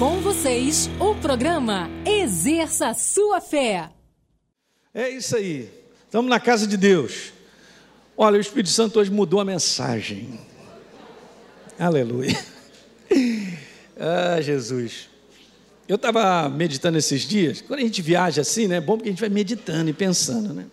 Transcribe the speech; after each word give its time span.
Com 0.00 0.18
vocês, 0.22 0.88
o 0.98 1.14
programa 1.14 1.90
Exerça 2.06 2.94
Sua 2.94 3.38
Fé. 3.38 3.90
É 4.94 5.10
isso 5.10 5.36
aí. 5.36 5.70
Estamos 6.06 6.30
na 6.30 6.40
casa 6.40 6.66
de 6.66 6.78
Deus. 6.78 7.34
Olha, 8.16 8.38
o 8.38 8.40
Espírito 8.40 8.70
Santo 8.70 8.98
hoje 8.98 9.10
mudou 9.10 9.40
a 9.40 9.44
mensagem. 9.44 10.40
Aleluia. 11.78 12.34
Ah, 14.02 14.40
Jesus. 14.40 15.10
Eu 15.86 15.96
estava 15.96 16.48
meditando 16.48 16.96
esses 16.96 17.20
dias. 17.20 17.60
Quando 17.60 17.80
a 17.80 17.82
gente 17.82 18.00
viaja 18.00 18.40
assim, 18.40 18.66
né? 18.66 18.76
É 18.76 18.80
bom 18.80 18.96
porque 18.96 19.10
a 19.10 19.12
gente 19.12 19.20
vai 19.20 19.28
meditando 19.28 19.90
e 19.90 19.92
pensando, 19.92 20.54
né? 20.54 20.64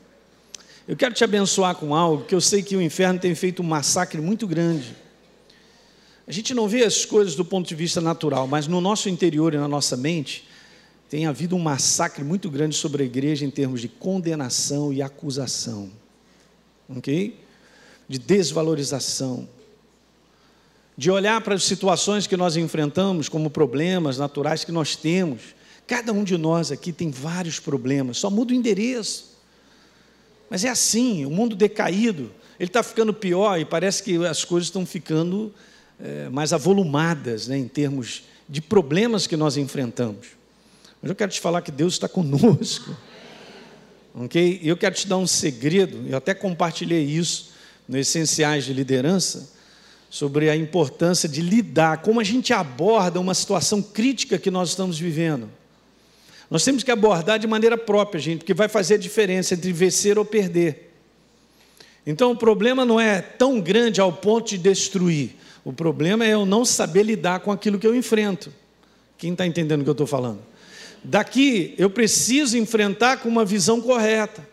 Eu 0.87 0.95
quero 0.95 1.13
te 1.13 1.25
abençoar 1.25 1.75
com 1.75 1.93
algo 1.93 2.23
que 2.23 2.33
eu 2.33 2.39
sei 2.39 2.63
que 2.63 2.77
o 2.77 2.81
inferno 2.81 3.19
tem 3.19 3.35
feito 3.35 3.61
um 3.61 3.65
massacre 3.65 4.21
muito 4.21 4.47
grande. 4.47 4.95
A 6.27 6.31
gente 6.31 6.53
não 6.53 6.67
vê 6.67 6.83
as 6.83 7.05
coisas 7.05 7.35
do 7.35 7.45
ponto 7.45 7.67
de 7.67 7.75
vista 7.75 8.01
natural, 8.01 8.47
mas 8.47 8.67
no 8.67 8.81
nosso 8.81 9.07
interior 9.07 9.53
e 9.53 9.57
na 9.57 9.67
nossa 9.67 9.95
mente 9.95 10.47
tem 11.09 11.25
havido 11.25 11.55
um 11.55 11.59
massacre 11.59 12.23
muito 12.23 12.49
grande 12.49 12.75
sobre 12.75 13.03
a 13.03 13.05
igreja 13.05 13.45
em 13.45 13.49
termos 13.49 13.79
de 13.79 13.87
condenação 13.87 14.91
e 14.91 15.01
acusação. 15.01 15.89
Ok? 16.89 17.39
De 18.09 18.19
desvalorização 18.19 19.47
de 20.97 21.11
olhar 21.11 21.39
para 21.41 21.53
as 21.53 21.63
situações 21.63 22.25
que 22.25 22.35
nós 22.35 22.57
enfrentamos 22.57 23.29
como 23.29 23.51
problemas 23.51 24.17
naturais 24.17 24.63
que 24.63 24.71
nós 24.71 24.95
temos. 24.95 25.55
Cada 25.85 26.11
um 26.11 26.23
de 26.23 26.35
nós 26.37 26.71
aqui 26.71 26.91
tem 26.91 27.11
vários 27.11 27.59
problemas, 27.59 28.17
só 28.17 28.31
muda 28.31 28.51
o 28.51 28.55
endereço. 28.55 29.37
Mas 30.49 30.65
é 30.65 30.69
assim, 30.69 31.23
o 31.23 31.29
mundo 31.29 31.55
decaído, 31.55 32.31
ele 32.59 32.69
está 32.69 32.81
ficando 32.81 33.13
pior 33.13 33.59
e 33.59 33.65
parece 33.65 34.01
que 34.01 34.25
as 34.25 34.43
coisas 34.43 34.67
estão 34.67 34.85
ficando 34.85 35.53
é, 35.99 36.29
mais 36.29 36.53
avolumadas 36.53 37.47
né, 37.47 37.57
em 37.57 37.67
termos 37.67 38.23
de 38.47 38.61
problemas 38.61 39.27
que 39.27 39.35
nós 39.35 39.57
enfrentamos. 39.57 40.27
Mas 41.01 41.09
eu 41.09 41.15
quero 41.15 41.31
te 41.31 41.39
falar 41.39 41.61
que 41.61 41.71
Deus 41.71 41.93
está 41.93 42.07
conosco. 42.07 42.95
Ok? 44.19 44.61
E 44.63 44.67
eu 44.67 44.75
quero 44.75 44.95
te 44.95 45.07
dar 45.07 45.17
um 45.17 45.27
segredo, 45.27 46.03
eu 46.07 46.17
até 46.17 46.33
compartilhei 46.33 47.03
isso 47.03 47.51
no 47.87 47.99
Essenciais 47.99 48.65
de 48.65 48.73
Liderança 48.73 49.47
sobre 50.09 50.49
a 50.49 50.55
importância 50.55 51.29
de 51.29 51.39
lidar, 51.39 52.01
como 52.01 52.19
a 52.19 52.23
gente 52.23 52.51
aborda 52.51 53.19
uma 53.19 53.35
situação 53.35 53.79
crítica 53.79 54.39
que 54.39 54.49
nós 54.49 54.69
estamos 54.69 54.97
vivendo. 54.97 55.47
Nós 56.49 56.63
temos 56.63 56.81
que 56.81 56.89
abordar 56.89 57.37
de 57.37 57.45
maneira 57.45 57.77
própria, 57.77 58.19
gente, 58.19 58.39
porque 58.39 58.53
vai 58.55 58.67
fazer 58.67 58.95
a 58.95 58.97
diferença 58.97 59.53
entre 59.53 59.71
vencer 59.71 60.17
ou 60.17 60.25
perder. 60.25 60.93
Então 62.05 62.31
o 62.31 62.35
problema 62.35 62.85
não 62.85 62.99
é 62.99 63.21
tão 63.21 63.59
grande 63.59 63.99
ao 63.99 64.13
ponto 64.13 64.49
de 64.49 64.57
destruir. 64.57 65.35
O 65.67 65.73
problema 65.73 66.23
é 66.23 66.29
eu 66.29 66.45
não 66.45 66.63
saber 66.63 67.03
lidar 67.03 67.41
com 67.41 67.51
aquilo 67.51 67.77
que 67.77 67.85
eu 67.85 67.93
enfrento. 67.93 68.53
Quem 69.17 69.33
está 69.33 69.45
entendendo 69.45 69.81
o 69.81 69.83
que 69.83 69.89
eu 69.89 69.91
estou 69.91 70.07
falando? 70.07 70.39
Daqui 71.03 71.75
eu 71.77 71.89
preciso 71.89 72.57
enfrentar 72.57 73.17
com 73.17 73.27
uma 73.27 73.43
visão 73.43 73.81
correta 73.81 74.47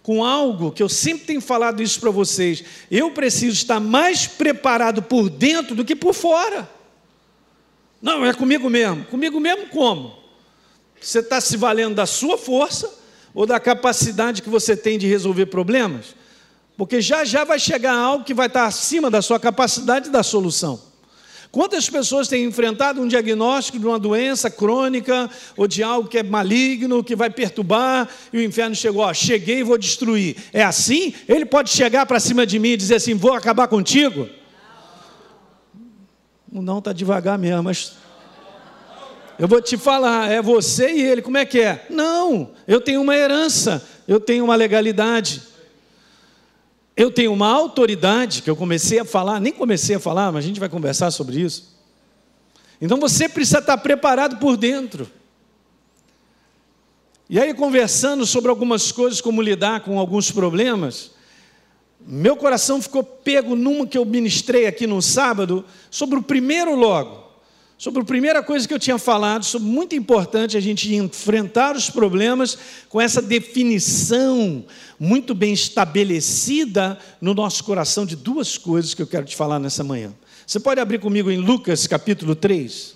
com 0.00 0.24
algo 0.24 0.70
que 0.70 0.80
eu 0.80 0.88
sempre 0.88 1.26
tenho 1.26 1.40
falado 1.40 1.82
isso 1.82 1.98
para 1.98 2.12
vocês. 2.12 2.62
Eu 2.88 3.10
preciso 3.10 3.56
estar 3.56 3.80
mais 3.80 4.28
preparado 4.28 5.02
por 5.02 5.28
dentro 5.28 5.74
do 5.74 5.84
que 5.84 5.96
por 5.96 6.14
fora. 6.14 6.70
Não, 8.00 8.24
é 8.24 8.32
comigo 8.32 8.70
mesmo. 8.70 9.04
Comigo 9.06 9.40
mesmo 9.40 9.66
como? 9.70 10.16
Você 11.00 11.18
está 11.18 11.40
se 11.40 11.56
valendo 11.56 11.96
da 11.96 12.06
sua 12.06 12.38
força 12.38 12.96
ou 13.34 13.44
da 13.44 13.58
capacidade 13.58 14.40
que 14.40 14.48
você 14.48 14.76
tem 14.76 15.00
de 15.00 15.08
resolver 15.08 15.46
problemas? 15.46 16.14
Porque 16.76 17.00
já 17.00 17.24
já 17.24 17.44
vai 17.44 17.58
chegar 17.58 17.94
algo 17.94 18.24
que 18.24 18.34
vai 18.34 18.48
estar 18.48 18.66
acima 18.66 19.10
da 19.10 19.22
sua 19.22 19.38
capacidade 19.38 20.10
da 20.10 20.22
solução. 20.22 20.80
Quantas 21.54 21.88
pessoas 21.88 22.26
têm 22.26 22.44
enfrentado 22.44 23.00
um 23.00 23.06
diagnóstico 23.06 23.78
de 23.78 23.86
uma 23.86 23.96
doença 23.96 24.50
crônica 24.50 25.30
ou 25.56 25.68
de 25.68 25.84
algo 25.84 26.08
que 26.08 26.18
é 26.18 26.22
maligno, 26.24 27.04
que 27.04 27.14
vai 27.14 27.30
perturbar, 27.30 28.08
e 28.32 28.38
o 28.38 28.42
inferno 28.42 28.74
chegou, 28.74 29.02
ó, 29.02 29.14
cheguei 29.14 29.60
e 29.60 29.62
vou 29.62 29.78
destruir. 29.78 30.34
É 30.52 30.64
assim? 30.64 31.14
Ele 31.28 31.46
pode 31.46 31.70
chegar 31.70 32.06
para 32.06 32.18
cima 32.18 32.44
de 32.44 32.58
mim 32.58 32.70
e 32.70 32.76
dizer 32.76 32.96
assim: 32.96 33.14
vou 33.14 33.34
acabar 33.34 33.68
contigo? 33.68 34.28
Não, 36.50 36.78
está 36.78 36.92
devagar 36.92 37.38
mesmo, 37.38 37.62
mas. 37.62 37.92
Eu 39.38 39.46
vou 39.46 39.62
te 39.62 39.76
falar, 39.76 40.28
é 40.30 40.42
você 40.42 40.92
e 40.92 41.02
ele, 41.02 41.22
como 41.22 41.36
é 41.36 41.44
que 41.44 41.60
é? 41.60 41.86
Não, 41.88 42.50
eu 42.66 42.80
tenho 42.80 43.00
uma 43.00 43.16
herança, 43.16 43.84
eu 44.08 44.18
tenho 44.18 44.44
uma 44.44 44.56
legalidade. 44.56 45.53
Eu 46.96 47.10
tenho 47.10 47.32
uma 47.32 47.48
autoridade 47.48 48.42
que 48.42 48.48
eu 48.48 48.54
comecei 48.54 49.00
a 49.00 49.04
falar, 49.04 49.40
nem 49.40 49.52
comecei 49.52 49.96
a 49.96 50.00
falar, 50.00 50.30
mas 50.30 50.44
a 50.44 50.46
gente 50.46 50.60
vai 50.60 50.68
conversar 50.68 51.10
sobre 51.10 51.40
isso. 51.40 51.74
Então 52.80 52.98
você 52.98 53.28
precisa 53.28 53.58
estar 53.58 53.78
preparado 53.78 54.38
por 54.38 54.56
dentro. 54.56 55.10
E 57.28 57.40
aí, 57.40 57.54
conversando 57.54 58.26
sobre 58.26 58.50
algumas 58.50 58.92
coisas, 58.92 59.20
como 59.20 59.40
lidar 59.40 59.80
com 59.80 59.98
alguns 59.98 60.30
problemas, 60.30 61.12
meu 61.98 62.36
coração 62.36 62.82
ficou 62.82 63.02
pego 63.02 63.56
numa 63.56 63.86
que 63.86 63.96
eu 63.96 64.04
ministrei 64.04 64.66
aqui 64.66 64.86
no 64.86 65.00
sábado, 65.00 65.64
sobre 65.90 66.18
o 66.18 66.22
primeiro 66.22 66.74
logo 66.74 67.23
sobre 67.76 68.02
a 68.02 68.04
primeira 68.04 68.42
coisa 68.42 68.66
que 68.66 68.72
eu 68.72 68.78
tinha 68.78 68.98
falado, 68.98 69.44
sobre 69.44 69.68
muito 69.68 69.94
importante 69.94 70.56
a 70.56 70.60
gente 70.60 70.94
enfrentar 70.94 71.76
os 71.76 71.90
problemas 71.90 72.56
com 72.88 73.00
essa 73.00 73.20
definição 73.20 74.64
muito 74.98 75.34
bem 75.34 75.52
estabelecida 75.52 76.98
no 77.20 77.34
nosso 77.34 77.64
coração 77.64 78.06
de 78.06 78.16
duas 78.16 78.56
coisas 78.56 78.94
que 78.94 79.02
eu 79.02 79.06
quero 79.06 79.26
te 79.26 79.36
falar 79.36 79.58
nessa 79.58 79.82
manhã. 79.82 80.14
Você 80.46 80.60
pode 80.60 80.80
abrir 80.80 80.98
comigo 80.98 81.30
em 81.30 81.38
Lucas 81.38 81.86
capítulo 81.86 82.34
3? 82.34 82.94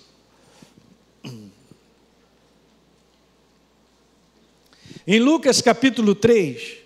Em 5.05 5.19
Lucas 5.19 5.59
capítulo 5.59 6.13
3, 6.13 6.77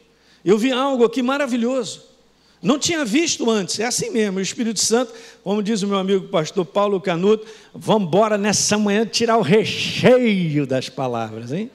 eu 0.45 0.57
vi 0.57 0.71
algo 0.71 1.03
aqui 1.03 1.21
maravilhoso. 1.21 2.12
Não 2.63 2.79
tinha 2.79 3.03
visto 3.03 3.51
antes, 3.51 3.77
é 3.81 3.83
assim 3.83 4.09
mesmo. 4.09 4.39
O 4.39 4.41
Espírito 4.41 4.79
Santo, 4.79 5.13
como 5.43 5.61
diz 5.61 5.81
o 5.81 5.87
meu 5.87 5.97
amigo 5.97 6.29
pastor 6.29 6.65
Paulo 6.65 7.01
Canuto, 7.01 7.45
vamos 7.75 8.07
embora 8.07 8.37
nessa 8.37 8.77
manhã 8.77 9.05
tirar 9.05 9.37
o 9.37 9.41
recheio 9.41 10.65
das 10.65 10.87
palavras, 10.87 11.51
hein? 11.51 11.69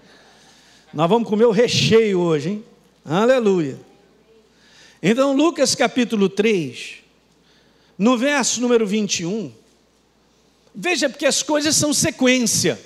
Nós 0.95 1.07
vamos 1.07 1.29
comer 1.29 1.45
o 1.45 1.51
recheio 1.51 2.19
hoje, 2.19 2.49
hein? 2.49 2.65
Aleluia. 3.05 3.79
Então, 5.03 5.37
Lucas 5.37 5.75
capítulo 5.75 6.27
3, 6.27 7.01
no 7.99 8.17
verso 8.17 8.59
número 8.59 8.87
21, 8.87 9.53
veja 10.75 11.11
porque 11.11 11.27
as 11.27 11.43
coisas 11.43 11.77
são 11.77 11.93
sequência, 11.93 12.81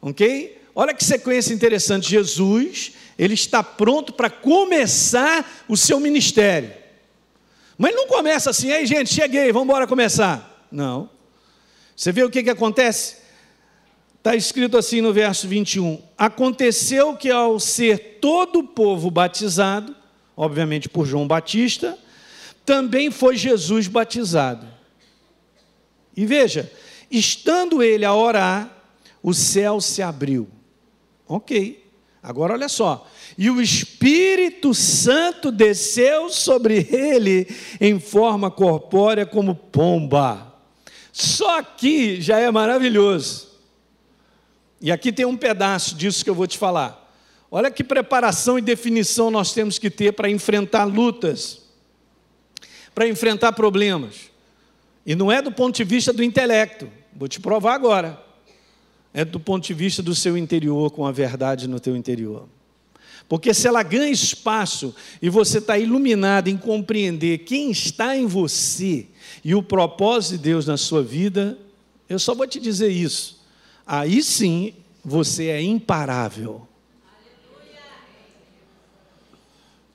ok? 0.00 0.62
Olha 0.76 0.94
que 0.94 1.04
sequência 1.04 1.52
interessante. 1.52 2.08
Jesus 2.08 2.92
ele 3.18 3.34
está 3.34 3.62
pronto 3.62 4.12
para 4.12 4.30
começar 4.30 5.64
o 5.68 5.76
seu 5.76 6.00
ministério. 6.00 6.72
Mas 7.76 7.94
não 7.94 8.06
começa 8.06 8.50
assim, 8.50 8.70
aí 8.70 8.86
gente, 8.86 9.12
cheguei, 9.12 9.52
vamos 9.52 9.66
embora 9.66 9.86
começar. 9.86 10.66
Não. 10.70 11.10
Você 11.96 12.12
vê 12.12 12.22
o 12.22 12.30
que, 12.30 12.42
que 12.42 12.50
acontece? 12.50 13.16
Está 14.18 14.36
escrito 14.36 14.78
assim 14.78 15.00
no 15.00 15.12
verso 15.12 15.48
21. 15.48 16.00
Aconteceu 16.16 17.16
que 17.16 17.30
ao 17.30 17.58
ser 17.58 18.18
todo 18.20 18.60
o 18.60 18.68
povo 18.68 19.10
batizado, 19.10 19.96
obviamente 20.36 20.88
por 20.88 21.04
João 21.06 21.26
Batista, 21.26 21.98
também 22.64 23.10
foi 23.10 23.36
Jesus 23.36 23.88
batizado. 23.88 24.66
E 26.16 26.24
veja, 26.24 26.70
estando 27.10 27.82
ele 27.82 28.04
a 28.04 28.14
orar, 28.14 28.70
o 29.22 29.34
céu 29.34 29.80
se 29.80 30.02
abriu. 30.02 30.48
Ok. 31.26 31.81
Agora 32.22 32.52
olha 32.52 32.68
só. 32.68 33.08
E 33.36 33.50
o 33.50 33.60
Espírito 33.60 34.72
Santo 34.72 35.50
desceu 35.50 36.30
sobre 36.30 36.86
ele 36.90 37.48
em 37.80 37.98
forma 37.98 38.50
corpórea 38.50 39.26
como 39.26 39.54
pomba. 39.54 40.54
Só 41.12 41.58
aqui 41.58 42.20
já 42.20 42.38
é 42.38 42.50
maravilhoso. 42.50 43.50
E 44.80 44.92
aqui 44.92 45.12
tem 45.12 45.26
um 45.26 45.36
pedaço 45.36 45.96
disso 45.96 46.22
que 46.22 46.30
eu 46.30 46.34
vou 46.34 46.46
te 46.46 46.56
falar. 46.56 47.00
Olha 47.50 47.70
que 47.70 47.84
preparação 47.84 48.58
e 48.58 48.62
definição 48.62 49.30
nós 49.30 49.52
temos 49.52 49.78
que 49.78 49.90
ter 49.90 50.12
para 50.12 50.30
enfrentar 50.30 50.84
lutas, 50.84 51.60
para 52.94 53.06
enfrentar 53.06 53.52
problemas. 53.52 54.30
E 55.04 55.14
não 55.14 55.30
é 55.30 55.42
do 55.42 55.52
ponto 55.52 55.76
de 55.76 55.84
vista 55.84 56.12
do 56.12 56.22
intelecto, 56.22 56.90
vou 57.14 57.28
te 57.28 57.40
provar 57.40 57.74
agora 57.74 58.31
é 59.14 59.24
do 59.24 59.38
ponto 59.38 59.66
de 59.66 59.74
vista 59.74 60.02
do 60.02 60.14
seu 60.14 60.36
interior, 60.36 60.90
com 60.90 61.06
a 61.06 61.12
verdade 61.12 61.68
no 61.68 61.78
teu 61.78 61.96
interior. 61.96 62.48
Porque 63.28 63.54
se 63.54 63.66
ela 63.66 63.82
ganha 63.82 64.10
espaço 64.10 64.94
e 65.20 65.28
você 65.28 65.58
está 65.58 65.78
iluminado 65.78 66.48
em 66.48 66.56
compreender 66.56 67.38
quem 67.38 67.70
está 67.70 68.16
em 68.16 68.26
você 68.26 69.06
e 69.44 69.54
o 69.54 69.62
propósito 69.62 70.32
de 70.32 70.38
Deus 70.38 70.66
na 70.66 70.76
sua 70.76 71.02
vida, 71.02 71.58
eu 72.08 72.18
só 72.18 72.34
vou 72.34 72.46
te 72.46 72.60
dizer 72.60 72.90
isso. 72.90 73.40
Aí 73.86 74.22
sim 74.22 74.74
você 75.04 75.46
é 75.46 75.62
imparável. 75.62 76.66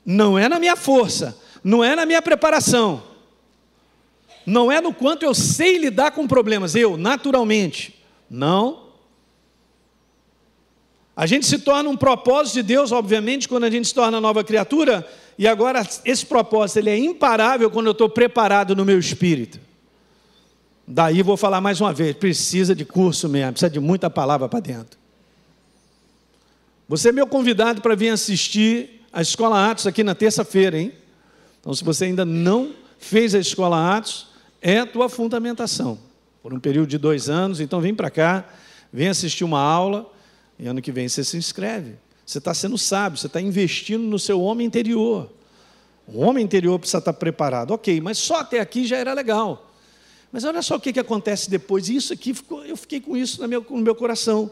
Não 0.05 0.39
é 0.39 0.47
na 0.47 0.57
minha 0.57 0.75
força, 0.75 1.37
não 1.61 1.83
é 1.83 1.95
na 1.95 2.05
minha 2.05 2.21
preparação, 2.21 3.03
não 4.45 4.71
é 4.71 4.79
no 4.79 4.93
quanto 4.93 5.23
eu 5.23 5.33
sei 5.33 5.77
lidar 5.77 6.11
com 6.11 6.25
problemas, 6.25 6.75
eu, 6.75 6.95
naturalmente. 6.95 7.93
Não. 8.29 8.86
A 11.17 11.25
gente 11.25 11.47
se 11.47 11.57
torna 11.57 11.89
um 11.89 11.97
propósito 11.97 12.53
de 12.53 12.61
Deus, 12.61 12.91
obviamente, 12.91 13.49
quando 13.49 13.63
a 13.63 13.71
gente 13.71 13.87
se 13.87 13.93
torna 13.93 14.21
nova 14.21 14.43
criatura, 14.43 15.03
e 15.35 15.47
agora 15.47 15.83
esse 16.05 16.23
propósito 16.23 16.77
ele 16.77 16.91
é 16.91 16.97
imparável 16.97 17.71
quando 17.71 17.87
eu 17.87 17.91
estou 17.91 18.07
preparado 18.07 18.75
no 18.75 18.85
meu 18.85 18.99
espírito. 18.99 19.59
Daí 20.87 21.23
vou 21.23 21.35
falar 21.35 21.59
mais 21.59 21.81
uma 21.81 21.91
vez, 21.91 22.15
precisa 22.15 22.75
de 22.75 22.85
curso 22.85 23.27
mesmo, 23.27 23.53
precisa 23.53 23.71
de 23.71 23.79
muita 23.79 24.11
palavra 24.11 24.47
para 24.47 24.59
dentro. 24.59 24.99
Você 26.87 27.09
é 27.09 27.11
meu 27.11 27.25
convidado 27.25 27.81
para 27.81 27.95
vir 27.95 28.09
assistir 28.09 29.01
a 29.11 29.19
Escola 29.19 29.71
Atos 29.71 29.87
aqui 29.87 30.03
na 30.03 30.13
terça-feira, 30.13 30.77
hein? 30.77 30.93
Então, 31.59 31.73
se 31.73 31.83
você 31.83 32.05
ainda 32.05 32.23
não 32.23 32.73
fez 32.99 33.33
a 33.33 33.39
Escola 33.39 33.97
Atos, 33.97 34.27
é 34.61 34.77
a 34.77 34.85
tua 34.85 35.09
fundamentação. 35.09 35.97
Por 36.43 36.53
um 36.53 36.59
período 36.59 36.87
de 36.87 36.99
dois 36.99 37.27
anos, 37.27 37.59
então 37.59 37.81
vem 37.81 37.95
para 37.95 38.11
cá, 38.11 38.45
vem 38.93 39.07
assistir 39.07 39.43
uma 39.43 39.59
aula, 39.59 40.09
e 40.59 40.67
ano 40.67 40.81
que 40.81 40.91
vem 40.91 41.07
você 41.07 41.23
se 41.23 41.37
inscreve. 41.37 41.95
Você 42.25 42.39
está 42.39 42.53
sendo 42.53 42.77
sábio, 42.77 43.17
você 43.17 43.27
está 43.27 43.39
investindo 43.39 44.03
no 44.03 44.19
seu 44.19 44.41
homem 44.41 44.67
interior. 44.67 45.31
O 46.07 46.21
homem 46.21 46.43
interior 46.43 46.77
precisa 46.79 46.97
estar 46.97 47.13
preparado. 47.13 47.71
Ok, 47.71 48.01
mas 48.01 48.17
só 48.17 48.39
até 48.39 48.59
aqui 48.59 48.85
já 48.85 48.97
era 48.97 49.13
legal. 49.13 49.71
Mas 50.31 50.43
olha 50.43 50.61
só 50.61 50.75
o 50.75 50.79
que, 50.79 50.91
que 50.91 50.99
acontece 50.99 51.49
depois. 51.49 51.89
Isso 51.89 52.11
aqui, 52.11 52.35
eu 52.65 52.75
fiquei 52.75 52.99
com 52.99 53.15
isso 53.15 53.41
no 53.41 53.47
meu, 53.47 53.65
no 53.69 53.77
meu 53.77 53.95
coração. 53.95 54.51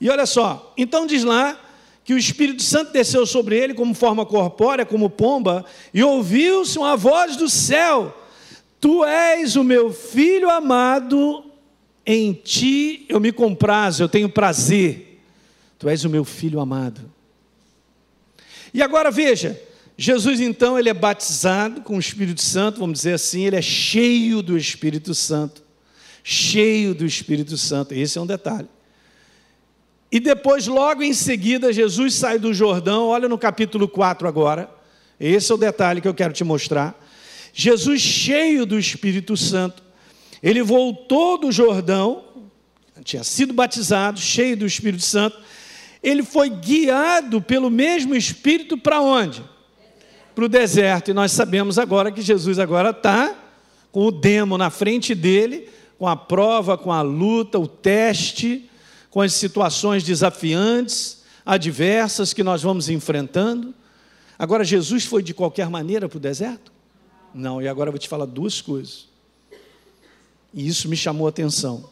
E 0.00 0.10
olha 0.10 0.26
só, 0.26 0.72
então 0.76 1.06
diz 1.06 1.22
lá 1.22 1.60
que 2.04 2.14
o 2.14 2.18
Espírito 2.18 2.62
Santo 2.62 2.92
desceu 2.92 3.26
sobre 3.26 3.56
ele 3.56 3.74
como 3.74 3.94
forma 3.94 4.24
corpórea, 4.24 4.84
como 4.84 5.10
pomba, 5.10 5.64
e 5.92 6.02
ouviu-se 6.02 6.78
uma 6.78 6.96
voz 6.96 7.36
do 7.36 7.48
céu: 7.48 8.16
Tu 8.80 9.04
és 9.04 9.56
o 9.56 9.64
meu 9.64 9.92
filho 9.92 10.50
amado, 10.50 11.44
em 12.04 12.32
ti 12.32 13.06
eu 13.08 13.18
me 13.18 13.32
comprazo, 13.32 14.02
eu 14.02 14.08
tenho 14.08 14.28
prazer. 14.28 15.05
Tu 15.78 15.88
és 15.88 16.04
o 16.04 16.10
meu 16.10 16.24
filho 16.24 16.60
amado. 16.60 17.00
E 18.72 18.82
agora 18.82 19.10
veja, 19.10 19.60
Jesus 19.96 20.40
então 20.40 20.78
ele 20.78 20.88
é 20.88 20.94
batizado 20.94 21.80
com 21.80 21.96
o 21.96 22.00
Espírito 22.00 22.42
Santo, 22.42 22.80
vamos 22.80 22.98
dizer 22.98 23.14
assim, 23.14 23.44
ele 23.44 23.56
é 23.56 23.62
cheio 23.62 24.42
do 24.42 24.56
Espírito 24.56 25.14
Santo. 25.14 25.62
Cheio 26.22 26.94
do 26.94 27.06
Espírito 27.06 27.56
Santo, 27.56 27.94
esse 27.94 28.18
é 28.18 28.20
um 28.20 28.26
detalhe. 28.26 28.68
E 30.10 30.20
depois, 30.20 30.66
logo 30.66 31.02
em 31.02 31.12
seguida, 31.12 31.72
Jesus 31.72 32.14
sai 32.14 32.38
do 32.38 32.54
Jordão, 32.54 33.08
olha 33.08 33.28
no 33.28 33.38
capítulo 33.38 33.88
4 33.88 34.26
agora. 34.26 34.70
Esse 35.18 35.50
é 35.50 35.54
o 35.54 35.58
detalhe 35.58 36.00
que 36.00 36.08
eu 36.08 36.14
quero 36.14 36.32
te 36.32 36.44
mostrar. 36.44 36.98
Jesus, 37.52 38.00
cheio 38.00 38.66
do 38.66 38.78
Espírito 38.78 39.36
Santo, 39.36 39.82
ele 40.42 40.62
voltou 40.62 41.38
do 41.38 41.50
Jordão, 41.50 42.24
tinha 43.02 43.24
sido 43.24 43.52
batizado, 43.52 44.20
cheio 44.20 44.56
do 44.56 44.66
Espírito 44.66 45.02
Santo. 45.02 45.38
Ele 46.08 46.22
foi 46.22 46.48
guiado 46.48 47.42
pelo 47.42 47.70
mesmo 47.70 48.14
Espírito 48.14 48.78
para 48.78 49.00
onde? 49.00 49.42
Para 50.34 50.44
o 50.44 50.48
deserto. 50.48 51.10
E 51.10 51.14
nós 51.14 51.32
sabemos 51.32 51.78
agora 51.78 52.12
que 52.12 52.22
Jesus 52.22 52.58
agora 52.58 52.90
está 52.90 53.34
com 53.90 54.06
o 54.06 54.12
demo 54.12 54.56
na 54.56 54.70
frente 54.70 55.14
dele, 55.14 55.68
com 55.98 56.06
a 56.06 56.14
prova, 56.14 56.78
com 56.78 56.92
a 56.92 57.02
luta, 57.02 57.58
o 57.58 57.66
teste 57.66 58.70
com 59.16 59.22
as 59.22 59.32
situações 59.32 60.04
desafiantes, 60.04 61.22
adversas 61.42 62.34
que 62.34 62.42
nós 62.42 62.62
vamos 62.62 62.90
enfrentando. 62.90 63.74
Agora, 64.38 64.62
Jesus 64.62 65.06
foi 65.06 65.22
de 65.22 65.32
qualquer 65.32 65.70
maneira 65.70 66.06
para 66.06 66.18
o 66.18 66.20
deserto? 66.20 66.70
Não, 67.32 67.62
e 67.62 67.66
agora 67.66 67.88
eu 67.88 67.92
vou 67.92 67.98
te 67.98 68.10
falar 68.10 68.26
duas 68.26 68.60
coisas. 68.60 69.08
E 70.52 70.68
isso 70.68 70.86
me 70.86 70.98
chamou 70.98 71.26
a 71.26 71.30
atenção. 71.30 71.88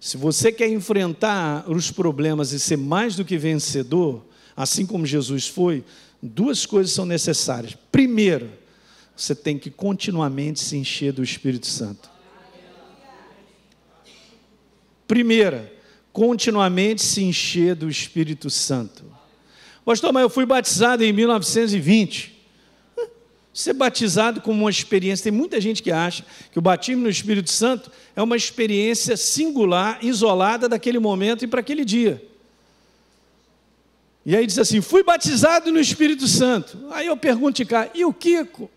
Se 0.00 0.16
você 0.16 0.50
quer 0.50 0.68
enfrentar 0.68 1.70
os 1.70 1.90
problemas 1.90 2.52
e 2.52 2.58
ser 2.58 2.78
mais 2.78 3.14
do 3.14 3.24
que 3.24 3.36
vencedor, 3.36 4.24
assim 4.56 4.86
como 4.86 5.04
Jesus 5.04 5.46
foi, 5.46 5.84
duas 6.22 6.64
coisas 6.64 6.92
são 6.92 7.04
necessárias. 7.04 7.76
Primeiro, 7.92 8.50
você 9.14 9.34
tem 9.34 9.58
que 9.58 9.70
continuamente 9.70 10.58
se 10.58 10.74
encher 10.74 11.12
do 11.12 11.22
Espírito 11.22 11.66
Santo. 11.66 12.08
Primeira, 15.06 15.70
continuamente 16.12 17.02
se 17.02 17.22
encher 17.22 17.74
do 17.74 17.88
Espírito 17.88 18.48
Santo. 18.48 19.04
Pastor, 19.84 20.12
mas 20.12 20.22
eu 20.22 20.30
fui 20.30 20.46
batizado 20.46 21.04
em 21.04 21.12
1920. 21.12 22.39
Ser 23.60 23.74
batizado 23.74 24.40
como 24.40 24.62
uma 24.62 24.70
experiência, 24.70 25.24
tem 25.24 25.32
muita 25.32 25.60
gente 25.60 25.82
que 25.82 25.92
acha 25.92 26.24
que 26.50 26.58
o 26.58 26.62
batismo 26.62 27.02
no 27.02 27.10
Espírito 27.10 27.50
Santo 27.50 27.92
é 28.16 28.22
uma 28.22 28.34
experiência 28.34 29.18
singular, 29.18 29.98
isolada 30.00 30.66
daquele 30.66 30.98
momento 30.98 31.44
e 31.44 31.46
para 31.46 31.60
aquele 31.60 31.84
dia. 31.84 32.24
E 34.24 34.34
aí 34.34 34.46
diz 34.46 34.58
assim: 34.58 34.80
fui 34.80 35.02
batizado 35.02 35.70
no 35.70 35.78
Espírito 35.78 36.26
Santo. 36.26 36.86
Aí 36.90 37.06
eu 37.08 37.18
pergunto 37.18 37.66
cá, 37.66 37.90
e 37.94 38.02
o 38.02 38.14
Kiko? 38.14 38.70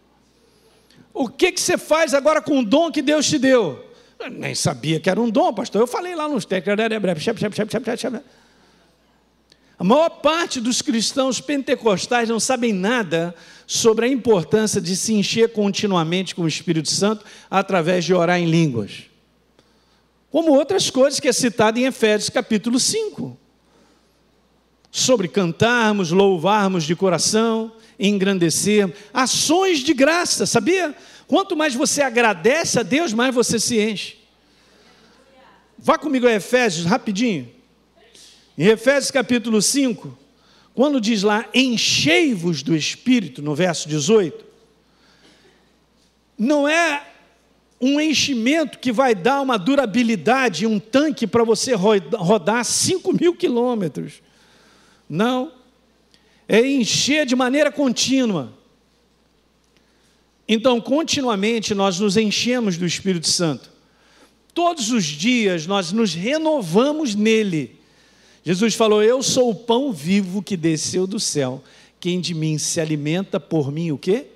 O 1.13 1.29
que, 1.29 1.53
que 1.53 1.61
você 1.61 1.77
faz 1.77 2.13
agora 2.13 2.41
com 2.41 2.59
o 2.59 2.65
dom 2.65 2.91
que 2.91 3.01
Deus 3.01 3.25
te 3.25 3.39
deu? 3.39 3.89
Eu 4.19 4.29
nem 4.29 4.53
sabia 4.53 4.99
que 4.99 5.09
era 5.09 5.21
um 5.21 5.29
dom, 5.29 5.53
pastor. 5.53 5.79
Eu 5.79 5.87
falei 5.87 6.13
lá 6.13 6.27
nos 6.27 6.43
textos. 6.43 6.73
A 9.79 9.83
maior 9.83 10.09
parte 10.09 10.59
dos 10.59 10.81
cristãos 10.81 11.39
pentecostais 11.39 12.27
não 12.27 12.39
sabem 12.39 12.73
nada 12.73 13.33
sobre 13.65 14.05
a 14.05 14.09
importância 14.09 14.81
de 14.81 14.95
se 14.95 15.13
encher 15.13 15.51
continuamente 15.53 16.35
com 16.35 16.43
o 16.43 16.47
Espírito 16.47 16.89
Santo 16.89 17.25
através 17.49 18.05
de 18.05 18.13
orar 18.13 18.39
em 18.39 18.45
línguas. 18.45 19.03
Como 20.29 20.53
outras 20.53 20.89
coisas 20.89 21.19
que 21.19 21.27
é 21.27 21.33
citado 21.33 21.79
em 21.79 21.85
Efésios 21.85 22.29
capítulo 22.29 22.79
5. 22.79 23.37
Sobre 24.91 25.27
cantarmos, 25.27 26.11
louvarmos 26.11 26.83
de 26.83 26.95
coração, 26.95 27.71
engrandecermos, 27.99 28.95
ações 29.13 29.79
de 29.79 29.93
graça, 29.93 30.45
sabia? 30.45 30.95
Quanto 31.27 31.55
mais 31.55 31.73
você 31.73 32.01
agradece 32.01 32.79
a 32.79 32.83
Deus, 32.83 33.13
mais 33.13 33.33
você 33.33 33.59
se 33.59 33.79
enche. 33.79 34.17
Vá 35.77 35.97
comigo 35.97 36.27
a 36.27 36.33
Efésios, 36.33 36.85
rapidinho. 36.85 37.49
Em 38.57 38.67
Efésios 38.67 39.11
capítulo 39.11 39.61
5, 39.61 40.17
quando 40.73 40.99
diz 40.99 41.21
lá, 41.23 41.47
enchei-vos 41.53 42.63
do 42.63 42.75
Espírito, 42.75 43.41
no 43.41 43.53
verso 43.53 43.87
18, 43.87 44.43
não 46.37 46.67
é 46.67 47.07
um 47.79 47.99
enchimento 47.99 48.79
que 48.79 48.91
vai 48.91 49.13
dar 49.13 49.41
uma 49.41 49.57
durabilidade, 49.57 50.65
um 50.65 50.79
tanque 50.79 51.27
para 51.27 51.43
você 51.43 51.73
rodar 51.73 52.63
5 52.63 53.13
mil 53.13 53.35
quilômetros. 53.35 54.21
Não. 55.09 55.51
É 56.47 56.65
encher 56.65 57.25
de 57.25 57.35
maneira 57.35 57.71
contínua. 57.71 58.53
Então, 60.47 60.79
continuamente 60.81 61.73
nós 61.73 61.99
nos 61.99 62.17
enchemos 62.17 62.77
do 62.77 62.85
Espírito 62.85 63.27
Santo. 63.27 63.71
Todos 64.53 64.91
os 64.91 65.05
dias 65.05 65.67
nós 65.67 65.91
nos 65.91 66.13
renovamos 66.13 67.15
nele. 67.15 67.79
Jesus 68.43 68.75
falou: 68.75 69.01
Eu 69.01 69.23
sou 69.23 69.49
o 69.49 69.55
pão 69.55 69.91
vivo 69.91 70.43
que 70.43 70.57
desceu 70.57 71.07
do 71.07 71.19
céu. 71.19 71.63
Quem 71.99 72.19
de 72.19 72.33
mim 72.33 72.57
se 72.57 72.81
alimenta 72.81 73.39
por 73.39 73.71
mim, 73.71 73.91
o 73.91 73.97
quê? 73.97 74.27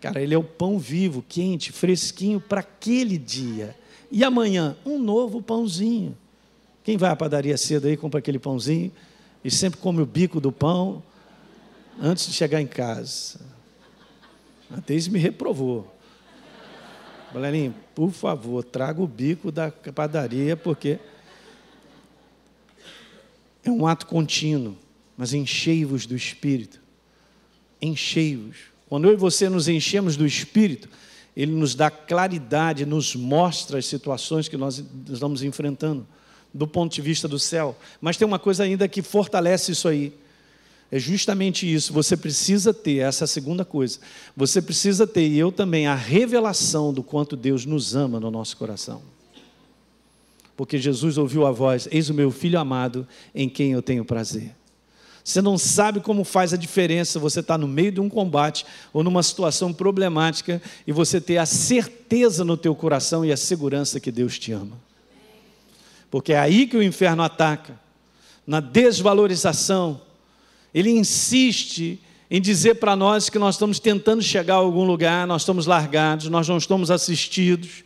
Cara, 0.00 0.20
ele 0.20 0.34
é 0.34 0.38
o 0.38 0.44
pão 0.44 0.78
vivo, 0.78 1.24
quente, 1.26 1.72
fresquinho 1.72 2.40
para 2.40 2.60
aquele 2.60 3.16
dia. 3.16 3.74
E 4.10 4.22
amanhã, 4.22 4.76
um 4.84 4.98
novo 4.98 5.40
pãozinho. 5.40 6.16
Quem 6.84 6.96
vai 6.96 7.10
à 7.10 7.16
padaria 7.16 7.56
cedo 7.56 7.86
aí, 7.86 7.96
compra 7.96 8.18
aquele 8.18 8.38
pãozinho 8.38 8.92
e 9.44 9.50
sempre 9.50 9.80
come 9.80 10.02
o 10.02 10.06
bico 10.06 10.40
do 10.40 10.52
pão 10.52 11.02
antes 12.00 12.26
de 12.26 12.32
chegar 12.32 12.60
em 12.60 12.66
casa. 12.66 13.40
A 14.70 14.80
Deise 14.80 15.10
me 15.10 15.18
reprovou. 15.18 15.90
Valerinho, 17.32 17.74
por 17.94 18.10
favor, 18.10 18.62
traga 18.62 19.00
o 19.00 19.06
bico 19.06 19.50
da 19.50 19.70
padaria, 19.70 20.56
porque 20.56 20.98
é 23.64 23.70
um 23.70 23.86
ato 23.86 24.06
contínuo, 24.06 24.76
mas 25.16 25.32
enchei-vos 25.32 26.06
do 26.06 26.16
Espírito. 26.16 26.80
Enchei-vos. 27.80 28.56
Quando 28.88 29.06
eu 29.06 29.12
e 29.12 29.16
você 29.16 29.48
nos 29.48 29.68
enchemos 29.68 30.16
do 30.16 30.26
Espírito, 30.26 30.88
ele 31.36 31.52
nos 31.52 31.74
dá 31.74 31.90
claridade, 31.90 32.84
nos 32.84 33.14
mostra 33.16 33.78
as 33.78 33.86
situações 33.86 34.48
que 34.48 34.56
nós 34.56 34.84
estamos 35.10 35.42
enfrentando, 35.42 36.06
do 36.52 36.66
ponto 36.66 36.92
de 36.94 37.00
vista 37.00 37.26
do 37.26 37.38
céu. 37.38 37.76
Mas 38.00 38.16
tem 38.16 38.26
uma 38.26 38.38
coisa 38.38 38.64
ainda 38.64 38.86
que 38.86 39.00
fortalece 39.00 39.72
isso 39.72 39.88
aí. 39.88 40.12
É 40.90 40.98
justamente 40.98 41.72
isso. 41.72 41.90
Você 41.94 42.18
precisa 42.18 42.74
ter, 42.74 42.98
essa 42.98 43.24
é 43.24 43.26
segunda 43.26 43.64
coisa. 43.64 43.98
Você 44.36 44.60
precisa 44.60 45.06
ter, 45.06 45.26
e 45.26 45.38
eu 45.38 45.50
também, 45.50 45.86
a 45.86 45.94
revelação 45.94 46.92
do 46.92 47.02
quanto 47.02 47.34
Deus 47.34 47.64
nos 47.64 47.96
ama 47.96 48.20
no 48.20 48.30
nosso 48.30 48.56
coração. 48.58 49.02
Porque 50.56 50.78
Jesus 50.78 51.18
ouviu 51.18 51.46
a 51.46 51.50
voz: 51.50 51.88
Eis 51.90 52.08
o 52.10 52.14
meu 52.14 52.30
filho 52.30 52.58
amado, 52.58 53.06
em 53.34 53.48
quem 53.48 53.72
eu 53.72 53.82
tenho 53.82 54.04
prazer. 54.04 54.54
Você 55.24 55.40
não 55.40 55.56
sabe 55.56 56.00
como 56.00 56.24
faz 56.24 56.52
a 56.52 56.56
diferença 56.56 57.18
você 57.18 57.40
estar 57.40 57.54
tá 57.54 57.58
no 57.58 57.68
meio 57.68 57.92
de 57.92 58.00
um 58.00 58.08
combate 58.08 58.66
ou 58.92 59.04
numa 59.04 59.22
situação 59.22 59.72
problemática 59.72 60.60
e 60.86 60.90
você 60.90 61.20
ter 61.20 61.38
a 61.38 61.46
certeza 61.46 62.44
no 62.44 62.56
teu 62.56 62.74
coração 62.74 63.24
e 63.24 63.30
a 63.30 63.36
segurança 63.36 64.00
que 64.00 64.10
Deus 64.10 64.38
te 64.38 64.52
ama. 64.52 64.76
porque 66.10 66.32
é 66.32 66.38
aí 66.38 66.66
que 66.66 66.76
o 66.76 66.82
inferno 66.82 67.22
ataca 67.22 67.80
na 68.46 68.60
desvalorização. 68.60 70.00
Ele 70.74 70.90
insiste 70.90 72.00
em 72.30 72.40
dizer 72.40 72.74
para 72.76 72.96
nós 72.96 73.28
que 73.28 73.38
nós 73.38 73.54
estamos 73.54 73.78
tentando 73.78 74.22
chegar 74.22 74.54
a 74.54 74.58
algum 74.58 74.84
lugar, 74.84 75.26
nós 75.26 75.42
estamos 75.42 75.66
largados, 75.66 76.28
nós 76.28 76.48
não 76.48 76.56
estamos 76.56 76.90
assistidos. 76.90 77.84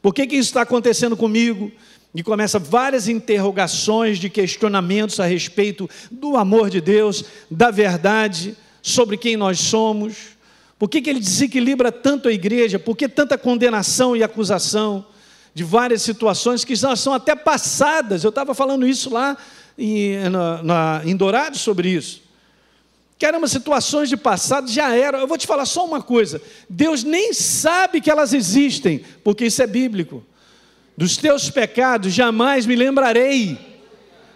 Por 0.00 0.12
que, 0.12 0.26
que 0.26 0.36
isso 0.36 0.48
está 0.48 0.62
acontecendo 0.62 1.16
comigo? 1.16 1.70
E 2.14 2.22
começa 2.22 2.58
várias 2.58 3.08
interrogações 3.08 4.18
de 4.18 4.28
questionamentos 4.28 5.18
a 5.18 5.24
respeito 5.24 5.88
do 6.10 6.36
amor 6.36 6.68
de 6.68 6.80
Deus, 6.80 7.24
da 7.50 7.70
verdade, 7.70 8.54
sobre 8.82 9.16
quem 9.16 9.36
nós 9.36 9.58
somos. 9.58 10.36
Por 10.78 10.90
que, 10.90 11.00
que 11.00 11.08
ele 11.08 11.20
desequilibra 11.20 11.90
tanto 11.90 12.28
a 12.28 12.32
igreja? 12.32 12.78
Por 12.78 12.96
que 12.96 13.08
tanta 13.08 13.38
condenação 13.38 14.14
e 14.14 14.22
acusação 14.22 15.06
de 15.54 15.64
várias 15.64 16.02
situações 16.02 16.64
que 16.64 16.74
já 16.74 16.94
são 16.96 17.14
até 17.14 17.34
passadas? 17.34 18.24
Eu 18.24 18.30
estava 18.30 18.52
falando 18.52 18.86
isso 18.86 19.08
lá 19.08 19.38
em, 19.78 20.28
na, 20.28 20.62
na, 20.62 21.02
em 21.06 21.16
sobre 21.54 21.88
isso. 21.88 22.20
Caramba, 23.18 23.46
situações 23.46 24.08
de 24.08 24.16
passado 24.16 24.68
já 24.68 24.94
eram. 24.94 25.20
Eu 25.20 25.28
vou 25.28 25.38
te 25.38 25.46
falar 25.46 25.64
só 25.64 25.86
uma 25.86 26.02
coisa: 26.02 26.42
Deus 26.68 27.04
nem 27.04 27.32
sabe 27.32 28.00
que 28.00 28.10
elas 28.10 28.34
existem, 28.34 29.02
porque 29.22 29.46
isso 29.46 29.62
é 29.62 29.66
bíblico. 29.66 30.24
Dos 30.96 31.16
teus 31.16 31.48
pecados 31.50 32.12
jamais 32.12 32.66
me 32.66 32.76
lembrarei, 32.76 33.58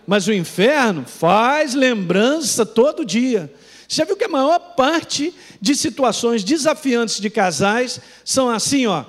mas 0.06 0.26
o 0.26 0.32
inferno 0.32 1.04
faz 1.04 1.74
lembrança 1.74 2.64
todo 2.64 3.04
dia. 3.04 3.52
Você 3.88 3.96
já 3.96 4.04
viu 4.04 4.16
que 4.16 4.24
a 4.24 4.28
maior 4.28 4.58
parte 4.58 5.34
de 5.60 5.76
situações 5.76 6.42
desafiantes 6.42 7.20
de 7.20 7.30
casais 7.30 8.00
são 8.24 8.48
assim, 8.48 8.86
ó, 8.86 9.04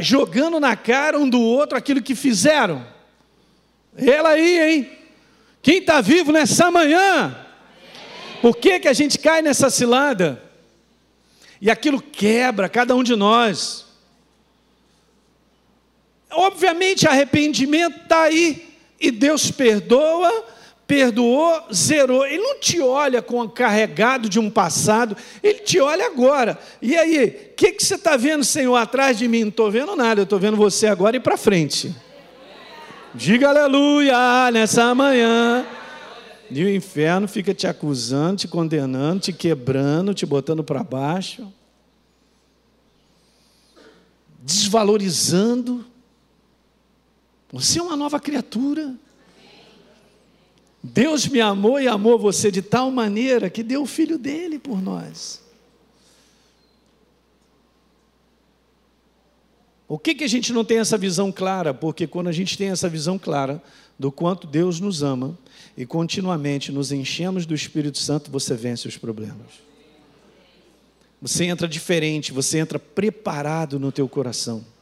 jogando 0.00 0.60
na 0.60 0.76
cara 0.76 1.18
um 1.18 1.28
do 1.28 1.40
outro 1.40 1.76
aquilo 1.76 2.00
que 2.02 2.14
fizeram? 2.14 2.86
Ela 3.96 4.30
aí, 4.30 4.58
hein? 4.60 4.90
Quem 5.62 5.78
está 5.78 6.00
vivo 6.00 6.32
nessa 6.32 6.70
manhã? 6.70 7.36
Por 8.40 8.56
que, 8.56 8.80
que 8.80 8.88
a 8.88 8.92
gente 8.92 9.18
cai 9.18 9.40
nessa 9.40 9.70
cilada? 9.70 10.42
E 11.60 11.70
aquilo 11.70 12.00
quebra 12.00 12.68
cada 12.68 12.94
um 12.94 13.02
de 13.02 13.16
nós. 13.16 13.83
Obviamente, 16.34 17.06
arrependimento 17.06 18.02
está 18.02 18.22
aí, 18.22 18.68
e 19.00 19.10
Deus 19.10 19.50
perdoa, 19.50 20.44
perdoou, 20.86 21.62
zerou. 21.72 22.26
Ele 22.26 22.42
não 22.42 22.58
te 22.58 22.80
olha 22.80 23.20
com 23.22 23.48
carregado 23.48 24.28
de 24.28 24.38
um 24.38 24.50
passado, 24.50 25.16
ele 25.42 25.60
te 25.60 25.80
olha 25.80 26.06
agora. 26.06 26.58
E 26.80 26.96
aí, 26.96 27.50
o 27.50 27.54
que, 27.54 27.72
que 27.72 27.84
você 27.84 27.94
está 27.94 28.16
vendo, 28.16 28.44
Senhor, 28.44 28.76
atrás 28.76 29.18
de 29.18 29.28
mim? 29.28 29.42
Não 29.42 29.48
estou 29.48 29.70
vendo 29.70 29.96
nada, 29.96 30.20
eu 30.20 30.24
estou 30.24 30.38
vendo 30.38 30.56
você 30.56 30.86
agora 30.86 31.16
e 31.16 31.20
para 31.20 31.36
frente. 31.36 31.94
Diga 33.14 33.48
aleluia 33.48 34.50
nessa 34.50 34.94
manhã. 34.94 35.64
E 36.50 36.64
o 36.64 36.70
inferno 36.70 37.26
fica 37.26 37.54
te 37.54 37.66
acusando, 37.66 38.40
te 38.40 38.48
condenando, 38.48 39.20
te 39.20 39.32
quebrando, 39.32 40.12
te 40.12 40.26
botando 40.26 40.62
para 40.62 40.82
baixo, 40.82 41.52
desvalorizando. 44.40 45.84
Você 47.54 47.78
é 47.78 47.82
uma 47.82 47.96
nova 47.96 48.18
criatura. 48.18 48.96
Deus 50.82 51.28
me 51.28 51.40
amou 51.40 51.80
e 51.80 51.86
amou 51.86 52.18
você 52.18 52.50
de 52.50 52.60
tal 52.60 52.90
maneira 52.90 53.48
que 53.48 53.62
deu 53.62 53.82
o 53.82 53.86
filho 53.86 54.18
dele 54.18 54.58
por 54.58 54.82
nós. 54.82 55.40
O 59.86 59.96
que, 60.00 60.16
que 60.16 60.24
a 60.24 60.28
gente 60.28 60.52
não 60.52 60.64
tem 60.64 60.78
essa 60.78 60.98
visão 60.98 61.30
clara? 61.30 61.72
Porque 61.72 62.08
quando 62.08 62.26
a 62.26 62.32
gente 62.32 62.58
tem 62.58 62.70
essa 62.70 62.88
visão 62.88 63.16
clara 63.16 63.62
do 63.96 64.10
quanto 64.10 64.48
Deus 64.48 64.80
nos 64.80 65.04
ama, 65.04 65.38
e 65.76 65.86
continuamente 65.86 66.72
nos 66.72 66.90
enchemos 66.90 67.46
do 67.46 67.54
Espírito 67.54 67.98
Santo, 67.98 68.32
você 68.32 68.56
vence 68.56 68.88
os 68.88 68.96
problemas. 68.96 69.62
Você 71.22 71.44
entra 71.44 71.68
diferente, 71.68 72.32
você 72.32 72.58
entra 72.58 72.80
preparado 72.80 73.78
no 73.78 73.92
teu 73.92 74.08
coração. 74.08 74.73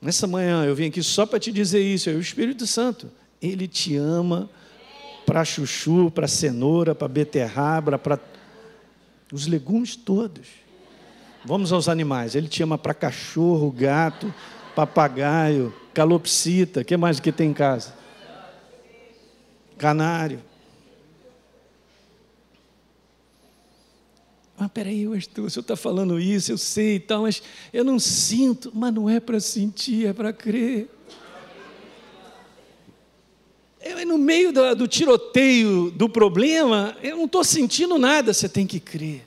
Nessa 0.00 0.26
manhã 0.26 0.64
eu 0.64 0.74
vim 0.74 0.86
aqui 0.86 1.02
só 1.02 1.26
para 1.26 1.38
te 1.38 1.50
dizer 1.50 1.80
isso, 1.80 2.08
é 2.08 2.12
o 2.12 2.20
Espírito 2.20 2.66
Santo, 2.66 3.10
ele 3.42 3.66
te 3.66 3.96
ama 3.96 4.48
para 5.26 5.44
chuchu, 5.44 6.10
para 6.10 6.28
cenoura, 6.28 6.94
para 6.94 7.08
beterraba, 7.08 7.98
para 7.98 8.18
os 9.32 9.46
legumes 9.46 9.96
todos. 9.96 10.46
Vamos 11.44 11.72
aos 11.72 11.88
animais, 11.88 12.34
ele 12.34 12.48
te 12.48 12.62
ama 12.62 12.78
para 12.78 12.94
cachorro, 12.94 13.70
gato, 13.70 14.32
papagaio, 14.74 15.74
calopsita, 15.92 16.80
o 16.80 16.84
que 16.84 16.96
mais 16.96 17.20
que 17.20 17.32
tem 17.32 17.50
em 17.50 17.54
casa? 17.54 17.98
canário. 19.78 20.40
Ah, 24.60 24.68
peraí, 24.68 25.06
o 25.06 25.20
senhor 25.20 25.46
está 25.46 25.76
falando 25.76 26.18
isso, 26.18 26.50
eu 26.50 26.58
sei 26.58 26.96
e 26.96 27.00
tal, 27.00 27.22
mas 27.22 27.40
eu 27.72 27.84
não 27.84 27.98
sinto. 27.98 28.72
Mas 28.74 28.92
não 28.92 29.08
é 29.08 29.20
para 29.20 29.38
sentir, 29.38 30.06
é 30.06 30.12
para 30.12 30.32
crer. 30.32 30.88
Eu, 33.80 34.04
no 34.04 34.18
meio 34.18 34.52
do, 34.52 34.74
do 34.74 34.88
tiroteio 34.88 35.92
do 35.92 36.08
problema, 36.08 36.96
eu 37.02 37.16
não 37.16 37.26
estou 37.26 37.44
sentindo 37.44 37.96
nada, 37.98 38.34
você 38.34 38.48
tem 38.48 38.66
que 38.66 38.80
crer. 38.80 39.24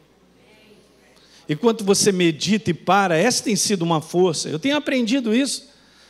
Enquanto 1.48 1.86
você 1.86 2.12
medita 2.12 2.70
e 2.70 2.74
para, 2.74 3.18
essa 3.18 3.44
tem 3.44 3.56
sido 3.56 3.84
uma 3.84 4.02
força. 4.02 4.50
Eu 4.50 4.60
tenho 4.60 4.76
aprendido 4.76 5.34
isso, 5.34 5.70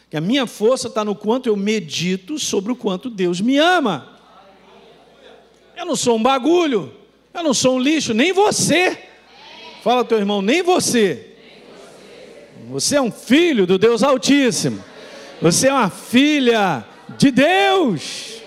que 0.09 0.17
a 0.17 0.21
minha 0.21 0.47
força 0.47 0.87
está 0.87 1.05
no 1.05 1.15
quanto 1.15 1.47
eu 1.47 1.55
medito 1.55 2.39
sobre 2.39 2.71
o 2.71 2.75
quanto 2.75 3.07
Deus 3.07 3.39
me 3.39 3.57
ama. 3.57 4.19
Eu 5.77 5.85
não 5.85 5.95
sou 5.95 6.17
um 6.17 6.23
bagulho, 6.23 6.91
eu 7.33 7.43
não 7.43 7.53
sou 7.53 7.75
um 7.75 7.79
lixo, 7.79 8.15
nem 8.15 8.33
você. 8.33 9.10
Fala 9.81 10.05
teu 10.05 10.19
irmão, 10.19 10.41
nem 10.41 10.61
você. 10.61 11.27
Você 12.69 12.95
é 12.95 13.01
um 13.01 13.11
filho 13.11 13.65
do 13.65 13.77
Deus 13.77 14.03
Altíssimo. 14.03 14.83
Você 15.41 15.67
é 15.67 15.73
uma 15.73 15.89
filha 15.89 16.85
de 17.17 17.31
Deus, 17.31 18.41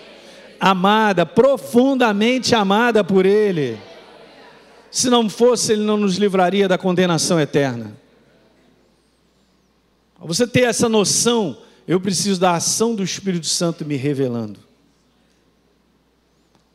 amada, 0.60 1.26
profundamente 1.26 2.54
amada 2.54 3.02
por 3.02 3.26
Ele. 3.26 3.78
Se 4.90 5.10
não 5.10 5.28
fosse, 5.28 5.72
Ele 5.72 5.82
não 5.82 5.96
nos 5.96 6.16
livraria 6.16 6.68
da 6.68 6.78
condenação 6.78 7.40
eterna. 7.40 7.96
Você 10.20 10.46
ter 10.46 10.62
essa 10.62 10.88
noção, 10.88 11.58
eu 11.86 12.00
preciso 12.00 12.40
da 12.40 12.54
ação 12.54 12.94
do 12.94 13.02
Espírito 13.02 13.46
Santo 13.46 13.84
me 13.84 13.96
revelando. 13.96 14.63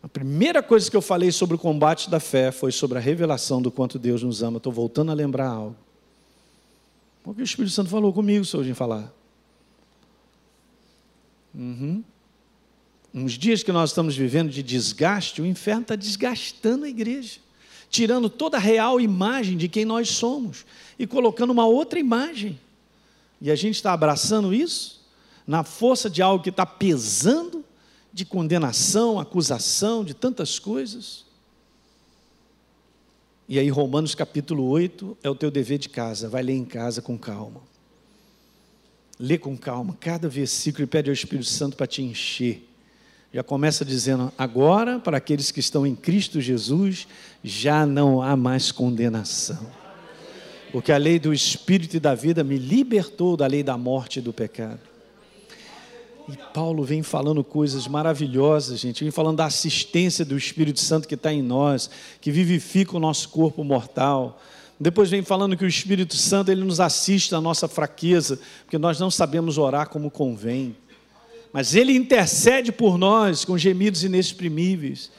A 0.10 0.12
primeira 0.12 0.64
coisa 0.64 0.90
que 0.90 0.98
eu 0.98 1.04
falei 1.04 1.32
sobre 1.32 1.56
o 1.56 1.60
combate 1.60 2.10
da 2.10 2.20
fé 2.20 2.52
foi 2.52 2.72
sobre 2.72 2.98
a 2.98 3.02
revelação 3.02 3.62
do 3.62 3.70
quanto 3.70 4.00
Deus 4.00 4.24
nos 4.24 4.42
ama. 4.42 4.58
Estou 4.58 4.74
voltando 4.74 5.12
a 5.12 5.14
lembrar 5.14 5.50
algo. 5.50 5.76
O 7.24 7.32
que 7.32 7.42
o 7.42 7.44
Espírito 7.44 7.72
Santo 7.72 7.92
falou 7.92 8.12
comigo 8.12 8.44
se 8.44 8.58
hoje 8.58 8.72
em 8.72 8.74
falar? 8.74 9.14
Uhum. 11.54 12.04
Uns 13.14 13.34
dias 13.34 13.62
que 13.62 13.72
nós 13.72 13.92
estamos 13.92 14.18
vivendo 14.18 14.50
de 14.50 14.64
desgaste, 14.64 15.44
o 15.44 15.46
inferno 15.46 15.84
está 15.84 15.96
desgastando 15.96 16.86
a 16.86 16.90
igreja, 16.90 17.38
tirando 17.88 18.32
toda 18.32 18.58
a 18.58 18.60
real 18.60 19.00
imagem 19.00 19.58
de 19.58 19.70
quem 19.70 19.86
nós 19.86 20.10
somos 20.10 20.66
e 20.98 21.06
colocando 21.06 21.52
uma 21.52 21.68
outra 21.68 22.00
imagem. 22.00 22.60
E 23.40 23.52
a 23.52 23.56
gente 23.56 23.76
está 23.76 23.94
abraçando 23.94 24.56
isso 24.56 25.08
na 25.46 25.64
força 25.64 26.10
de 26.10 26.24
algo 26.24 26.44
que 26.44 26.50
está 26.50 26.66
pesando 26.66 27.64
de 28.12 28.26
condenação, 28.26 29.20
acusação, 29.20 30.04
de 30.04 30.14
tantas 30.14 30.60
coisas. 30.60 31.26
E 33.48 33.58
aí, 33.58 33.70
Romanos 33.70 34.14
capítulo 34.14 34.64
8 34.66 35.18
é 35.24 35.30
o 35.30 35.36
teu 35.36 35.50
dever 35.50 35.80
de 35.80 35.90
casa, 35.90 36.30
vai 36.30 36.44
ler 36.44 36.54
em 36.54 36.66
casa 36.66 37.02
com 37.02 37.18
calma. 37.18 37.62
Lê 39.20 39.38
com 39.38 39.58
calma 39.58 39.98
cada 40.00 40.30
versículo 40.30 40.84
e 40.84 40.88
pede 40.88 41.10
ao 41.10 41.14
Espírito 41.14 41.48
Santo 41.48 41.76
para 41.76 41.88
te 41.88 42.02
encher. 42.02 42.70
Já 43.34 43.44
começa 43.44 43.86
dizendo: 43.86 44.32
agora, 44.38 45.00
para 45.00 45.18
aqueles 45.18 45.52
que 45.52 45.60
estão 45.60 45.86
em 45.86 45.96
Cristo 45.96 46.40
Jesus, 46.40 47.08
já 47.44 47.86
não 47.86 48.22
há 48.22 48.36
mais 48.36 48.72
condenação. 48.72 49.68
Porque 50.72 50.92
a 50.92 50.98
lei 50.98 51.20
do 51.20 51.34
Espírito 51.34 51.98
e 51.98 52.00
da 52.00 52.14
vida 52.16 52.44
me 52.44 52.58
libertou 52.58 53.36
da 53.36 53.48
lei 53.48 53.64
da 53.64 53.78
morte 53.78 54.20
e 54.20 54.22
do 54.22 54.32
pecado. 54.32 54.89
E 56.32 56.38
Paulo 56.54 56.84
vem 56.84 57.02
falando 57.02 57.44
coisas 57.44 57.88
maravilhosas, 57.88 58.80
gente. 58.80 59.04
Vem 59.04 59.10
falando 59.10 59.38
da 59.38 59.46
assistência 59.46 60.24
do 60.24 60.38
Espírito 60.38 60.80
Santo 60.80 61.08
que 61.08 61.16
está 61.16 61.34
em 61.34 61.42
nós, 61.42 61.90
que 62.22 62.32
vivifica 62.32 62.96
o 62.96 63.00
nosso 63.00 63.30
corpo 63.30 63.64
mortal. 63.64 64.40
Depois 64.80 65.10
vem 65.10 65.24
falando 65.24 65.58
que 65.58 65.66
o 65.66 65.68
Espírito 65.68 66.16
Santo 66.16 66.52
ele 66.52 66.64
nos 66.64 66.80
assiste 66.80 67.32
na 67.32 67.42
nossa 67.42 67.68
fraqueza, 67.68 68.40
porque 68.64 68.78
nós 68.78 69.00
não 69.00 69.10
sabemos 69.10 69.58
orar 69.58 69.90
como 69.90 70.12
convém. 70.12 70.76
Mas 71.52 71.74
ele 71.74 71.94
intercede 71.94 72.72
por 72.72 72.96
nós 72.96 73.44
com 73.44 73.58
gemidos 73.58 74.04
inexprimíveis. 74.04 75.12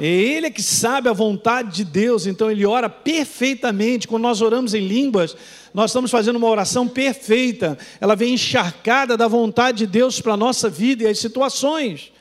É 0.00 0.06
Ele 0.06 0.50
que 0.50 0.62
sabe 0.62 1.08
a 1.08 1.12
vontade 1.12 1.76
de 1.76 1.84
Deus, 1.84 2.26
então 2.26 2.50
ele 2.50 2.64
ora 2.66 2.88
perfeitamente. 2.88 4.08
Quando 4.08 4.22
nós 4.22 4.40
oramos 4.40 4.74
em 4.74 4.86
línguas, 4.86 5.36
nós 5.74 5.90
estamos 5.90 6.10
fazendo 6.10 6.36
uma 6.36 6.48
oração 6.48 6.86
perfeita. 6.88 7.78
Ela 8.00 8.14
vem 8.14 8.34
encharcada 8.34 9.16
da 9.16 9.28
vontade 9.28 9.78
de 9.78 9.86
Deus 9.86 10.20
para 10.20 10.34
a 10.34 10.36
nossa 10.36 10.68
vida 10.68 11.04
e 11.04 11.06
as 11.06 11.18
situações. 11.18 12.12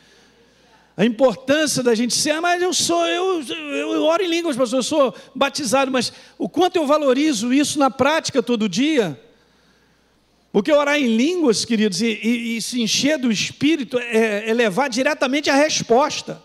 A 0.96 1.06
importância 1.06 1.82
da 1.82 1.96
gente 1.96 2.14
ser, 2.14 2.32
ah, 2.32 2.42
mas 2.42 2.62
eu 2.62 2.74
sou, 2.74 3.06
eu, 3.08 3.42
eu 3.42 4.04
oro 4.04 4.24
em 4.24 4.30
línguas, 4.30 4.58
pastor, 4.58 4.80
eu 4.80 4.84
sou 4.84 5.16
batizado, 5.34 5.90
mas 5.90 6.12
o 6.38 6.50
quanto 6.50 6.76
eu 6.76 6.86
valorizo 6.86 7.54
isso 7.54 7.80
na 7.80 7.90
prática 7.90 8.44
todo 8.44 8.68
dia. 8.68 9.20
Porque 10.52 10.72
orar 10.72 11.00
em 11.00 11.16
línguas, 11.16 11.64
queridos, 11.64 12.02
e, 12.02 12.20
e, 12.22 12.58
e 12.58 12.62
se 12.62 12.82
encher 12.82 13.18
do 13.18 13.32
Espírito 13.32 13.98
é, 13.98 14.50
é 14.50 14.54
levar 14.54 14.90
diretamente 14.90 15.50
a 15.50 15.56
resposta. 15.56 16.42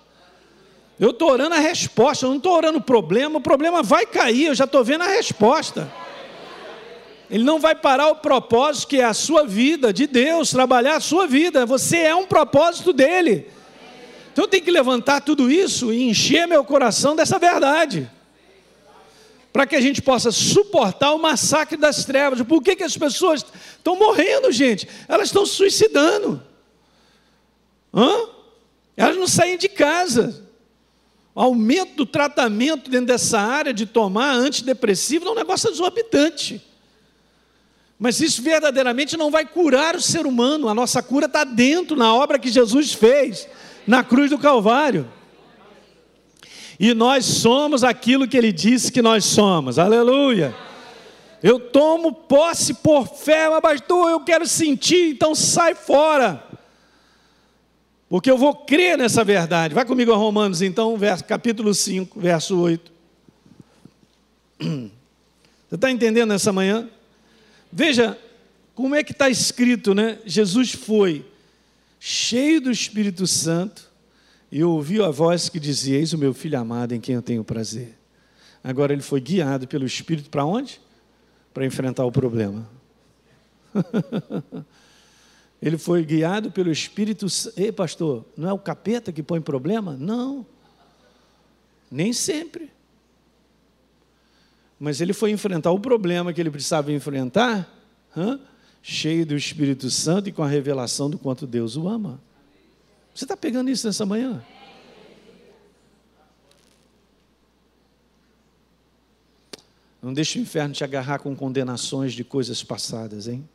Eu 0.98 1.10
estou 1.10 1.30
orando 1.30 1.54
a 1.54 1.58
resposta, 1.58 2.24
eu 2.24 2.30
não 2.30 2.38
estou 2.38 2.54
orando 2.54 2.78
o 2.78 2.82
problema, 2.82 3.38
o 3.38 3.40
problema 3.40 3.82
vai 3.82 4.06
cair, 4.06 4.46
eu 4.46 4.54
já 4.54 4.64
estou 4.64 4.82
vendo 4.82 5.02
a 5.02 5.08
resposta. 5.08 5.92
Ele 7.30 7.44
não 7.44 7.58
vai 7.58 7.74
parar 7.74 8.08
o 8.08 8.16
propósito 8.16 8.88
que 8.88 9.00
é 9.00 9.04
a 9.04 9.12
sua 9.12 9.44
vida, 9.44 9.92
de 9.92 10.06
Deus, 10.06 10.50
trabalhar 10.50 10.96
a 10.96 11.00
sua 11.00 11.26
vida. 11.26 11.66
Você 11.66 11.98
é 11.98 12.14
um 12.14 12.24
propósito 12.24 12.92
dele. 12.92 13.50
Então 14.32 14.44
eu 14.44 14.48
tenho 14.48 14.62
que 14.62 14.70
levantar 14.70 15.20
tudo 15.20 15.50
isso 15.50 15.92
e 15.92 16.02
encher 16.04 16.46
meu 16.46 16.64
coração 16.64 17.16
dessa 17.16 17.38
verdade. 17.38 18.08
Para 19.52 19.66
que 19.66 19.74
a 19.74 19.80
gente 19.80 20.00
possa 20.00 20.30
suportar 20.30 21.12
o 21.14 21.18
massacre 21.18 21.76
das 21.76 22.04
trevas. 22.04 22.40
Por 22.42 22.62
que, 22.62 22.76
que 22.76 22.84
as 22.84 22.96
pessoas 22.96 23.44
estão 23.76 23.96
morrendo, 23.96 24.52
gente? 24.52 24.88
Elas 25.08 25.28
estão 25.28 25.44
suicidando. 25.44 26.40
Hã? 27.92 28.28
Elas 28.96 29.16
não 29.16 29.26
saem 29.26 29.58
de 29.58 29.68
casa. 29.68 30.45
Aumento 31.37 31.97
do 31.97 32.07
tratamento 32.07 32.90
dentro 32.90 33.09
dessa 33.09 33.38
área 33.38 33.75
de 33.75 33.85
tomar 33.85 34.33
antidepressivo 34.33 35.28
é 35.28 35.31
um 35.33 35.35
negócio 35.35 35.69
exorbitante. 35.69 36.64
Mas 37.99 38.23
isso 38.23 38.40
verdadeiramente 38.40 39.19
não 39.19 39.31
vai 39.31 39.45
curar 39.45 39.95
o 39.95 40.00
ser 40.00 40.26
humano. 40.26 40.66
A 40.66 40.75
nossa 40.75 41.02
cura 41.02 41.26
está 41.26 41.45
dentro, 41.45 41.95
na 41.95 42.14
obra 42.14 42.38
que 42.38 42.49
Jesus 42.49 42.95
fez, 42.95 43.47
na 43.87 44.02
cruz 44.02 44.31
do 44.31 44.38
Calvário. 44.38 45.07
E 46.81 46.95
nós 46.95 47.26
somos 47.26 47.85
aquilo 47.85 48.26
que 48.26 48.37
ele 48.38 48.50
disse 48.50 48.90
que 48.90 49.02
nós 49.02 49.26
somos. 49.26 49.78
Aleluia. 49.78 50.55
Eu 51.43 51.61
tomo 51.61 52.14
posse 52.14 52.73
por 52.73 53.07
fé, 53.09 53.50
mas 53.50 53.61
pastor, 53.61 54.09
eu 54.11 54.21
quero 54.21 54.47
sentir, 54.47 55.11
então 55.11 55.35
sai 55.35 55.75
fora. 55.75 56.45
Porque 58.08 58.30
eu 58.30 58.38
vou 58.38 58.54
crer 58.54 58.96
nessa 58.96 59.25
verdade. 59.25 59.75
Vai 59.75 59.84
comigo 59.84 60.12
a 60.12 60.16
Romanos, 60.16 60.62
então, 60.62 60.96
verso, 60.96 61.25
capítulo 61.25 61.75
5, 61.75 62.20
verso 62.20 62.58
8. 62.58 62.92
Você 64.60 65.75
está 65.75 65.90
entendendo 65.90 66.28
nessa 66.28 66.52
manhã? 66.52 66.88
Veja 67.72 68.16
como 68.75 68.94
é 68.94 69.02
que 69.02 69.12
está 69.12 69.28
escrito, 69.28 69.94
né? 69.94 70.18
Jesus 70.25 70.72
foi 70.72 71.26
cheio 71.98 72.60
do 72.60 72.70
Espírito 72.70 73.26
Santo 73.26 73.90
e 74.52 74.62
ouviu 74.62 75.04
a 75.04 75.10
voz 75.10 75.48
que 75.48 75.58
dizia: 75.58 75.98
Eis 75.98 76.12
o 76.12 76.18
meu 76.18 76.32
filho 76.32 76.58
amado 76.58 76.92
em 76.92 77.00
quem 77.00 77.16
eu 77.16 77.22
tenho 77.22 77.42
prazer. 77.42 77.98
Agora 78.62 78.92
ele 78.92 79.02
foi 79.02 79.20
guiado 79.20 79.66
pelo 79.66 79.84
Espírito 79.84 80.30
para 80.30 80.44
onde? 80.44 80.80
Para 81.52 81.66
enfrentar 81.66 82.04
o 82.04 82.12
problema. 82.12 82.68
Ele 85.60 85.78
foi 85.78 86.04
guiado 86.04 86.50
pelo 86.50 86.70
Espírito 86.70 87.28
Santo. 87.28 87.58
Ei, 87.58 87.72
pastor, 87.72 88.25
não 88.36 88.48
é 88.48 88.52
o 88.52 88.58
capeta 88.58 89.12
que 89.12 89.22
põe 89.22 89.40
problema? 89.40 89.96
Não. 89.98 90.44
Nem 91.90 92.12
sempre. 92.12 92.70
Mas 94.78 95.00
ele 95.00 95.12
foi 95.12 95.31
enfrentar 95.31 95.70
o 95.70 95.81
problema 95.81 96.33
que 96.33 96.40
ele 96.40 96.50
precisava 96.50 96.92
enfrentar, 96.92 97.72
cheio 98.83 99.24
do 99.24 99.35
Espírito 99.35 99.90
Santo 99.90 100.28
e 100.28 100.33
com 100.33 100.42
a 100.42 100.48
revelação 100.48 101.09
do 101.09 101.18
quanto 101.18 101.46
Deus 101.46 101.76
o 101.76 101.88
ama. 101.88 102.20
Você 103.14 103.24
está 103.24 103.37
pegando 103.37 103.70
isso 103.70 103.87
nessa 103.87 104.04
manhã? 104.04 104.44
Não 110.02 110.12
deixe 110.12 110.38
o 110.38 110.42
inferno 110.42 110.74
te 110.74 110.85
agarrar 110.85 111.18
com 111.18 111.35
condenações 111.35 112.12
de 112.12 112.22
coisas 112.22 112.62
passadas, 112.62 113.26
hein? 113.26 113.48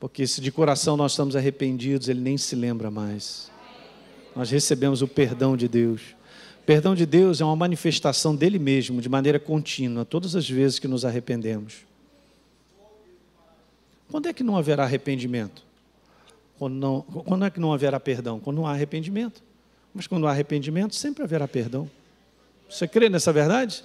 Porque 0.00 0.26
se 0.26 0.40
de 0.40 0.52
coração 0.52 0.96
nós 0.96 1.12
estamos 1.12 1.34
arrependidos, 1.34 2.08
Ele 2.08 2.20
nem 2.20 2.38
se 2.38 2.54
lembra 2.54 2.90
mais. 2.90 3.50
Nós 4.34 4.50
recebemos 4.50 5.02
o 5.02 5.08
perdão 5.08 5.56
de 5.56 5.66
Deus. 5.66 6.14
O 6.62 6.64
perdão 6.64 6.94
de 6.94 7.04
Deus 7.04 7.40
é 7.40 7.44
uma 7.44 7.56
manifestação 7.56 8.36
dele 8.36 8.58
mesmo, 8.58 9.00
de 9.00 9.08
maneira 9.08 9.40
contínua, 9.40 10.04
todas 10.04 10.36
as 10.36 10.48
vezes 10.48 10.78
que 10.78 10.86
nos 10.86 11.04
arrependemos. 11.04 11.78
Quando 14.10 14.26
é 14.28 14.32
que 14.32 14.44
não 14.44 14.56
haverá 14.56 14.84
arrependimento? 14.84 15.64
Quando, 16.58 16.74
não, 16.74 17.02
quando 17.02 17.44
é 17.44 17.50
que 17.50 17.60
não 17.60 17.72
haverá 17.72 17.98
perdão? 17.98 18.38
Quando 18.38 18.56
não 18.56 18.66
há 18.66 18.72
arrependimento. 18.72 19.42
Mas 19.92 20.06
quando 20.06 20.26
há 20.26 20.30
arrependimento, 20.30 20.94
sempre 20.94 21.24
haverá 21.24 21.48
perdão. 21.48 21.90
Você 22.68 22.86
crê 22.86 23.08
nessa 23.08 23.32
verdade? 23.32 23.84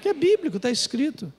Que 0.00 0.08
é 0.08 0.14
bíblico, 0.14 0.58
está 0.58 0.70
escrito. 0.70 1.32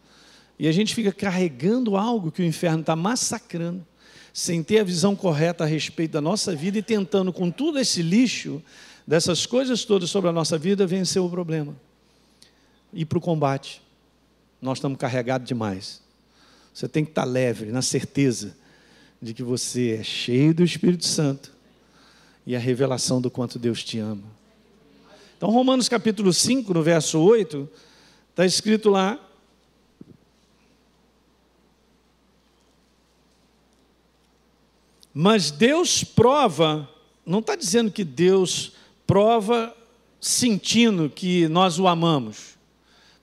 E 0.59 0.67
a 0.67 0.71
gente 0.71 0.93
fica 0.93 1.11
carregando 1.11 1.95
algo 1.95 2.31
que 2.31 2.41
o 2.41 2.45
inferno 2.45 2.81
está 2.81 2.95
massacrando 2.95 3.85
sem 4.33 4.63
ter 4.63 4.79
a 4.79 4.83
visão 4.83 5.15
correta 5.15 5.63
a 5.63 5.67
respeito 5.67 6.11
da 6.11 6.21
nossa 6.21 6.55
vida 6.55 6.77
e 6.77 6.81
tentando, 6.81 7.33
com 7.33 7.51
tudo 7.51 7.79
esse 7.79 8.01
lixo, 8.01 8.61
dessas 9.05 9.45
coisas 9.45 9.83
todas 9.83 10.09
sobre 10.09 10.29
a 10.29 10.33
nossa 10.33 10.57
vida, 10.57 10.87
vencer 10.87 11.21
o 11.21 11.29
problema. 11.29 11.75
Ir 12.93 13.05
para 13.05 13.17
o 13.17 13.21
combate. 13.21 13.81
Nós 14.61 14.77
estamos 14.77 14.97
carregados 14.97 15.47
demais. 15.47 16.01
Você 16.73 16.87
tem 16.87 17.03
que 17.03 17.11
estar 17.11 17.25
leve, 17.25 17.65
na 17.65 17.81
certeza 17.81 18.55
de 19.21 19.33
que 19.33 19.43
você 19.43 19.97
é 19.99 20.03
cheio 20.03 20.53
do 20.53 20.63
Espírito 20.63 21.05
Santo 21.05 21.51
e 22.45 22.55
a 22.55 22.59
revelação 22.59 23.21
do 23.21 23.29
quanto 23.29 23.59
Deus 23.59 23.83
te 23.83 23.99
ama. 23.99 24.23
Então, 25.37 25.49
Romanos 25.49 25.89
capítulo 25.89 26.31
5, 26.31 26.73
no 26.73 26.81
verso 26.81 27.19
8, 27.19 27.69
está 28.29 28.45
escrito 28.45 28.89
lá 28.89 29.19
Mas 35.13 35.51
Deus 35.51 36.03
prova, 36.03 36.89
não 37.25 37.39
está 37.39 37.55
dizendo 37.55 37.91
que 37.91 38.03
Deus 38.03 38.73
prova 39.05 39.75
sentindo 40.19 41.09
que 41.09 41.47
nós 41.47 41.79
o 41.79 41.87
amamos. 41.87 42.57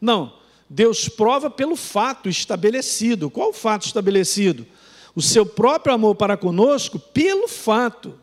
Não, 0.01 0.33
Deus 0.69 1.09
prova 1.09 1.49
pelo 1.49 1.77
fato 1.77 2.29
estabelecido. 2.29 3.31
Qual 3.31 3.51
o 3.51 3.55
fato 3.55 3.87
estabelecido? 3.87 4.67
O 5.15 5.23
seu 5.23 5.47
próprio 5.47 5.95
amor 5.95 6.15
para 6.15 6.37
conosco, 6.37 6.99
pelo 6.99 7.49
fato 7.49 8.15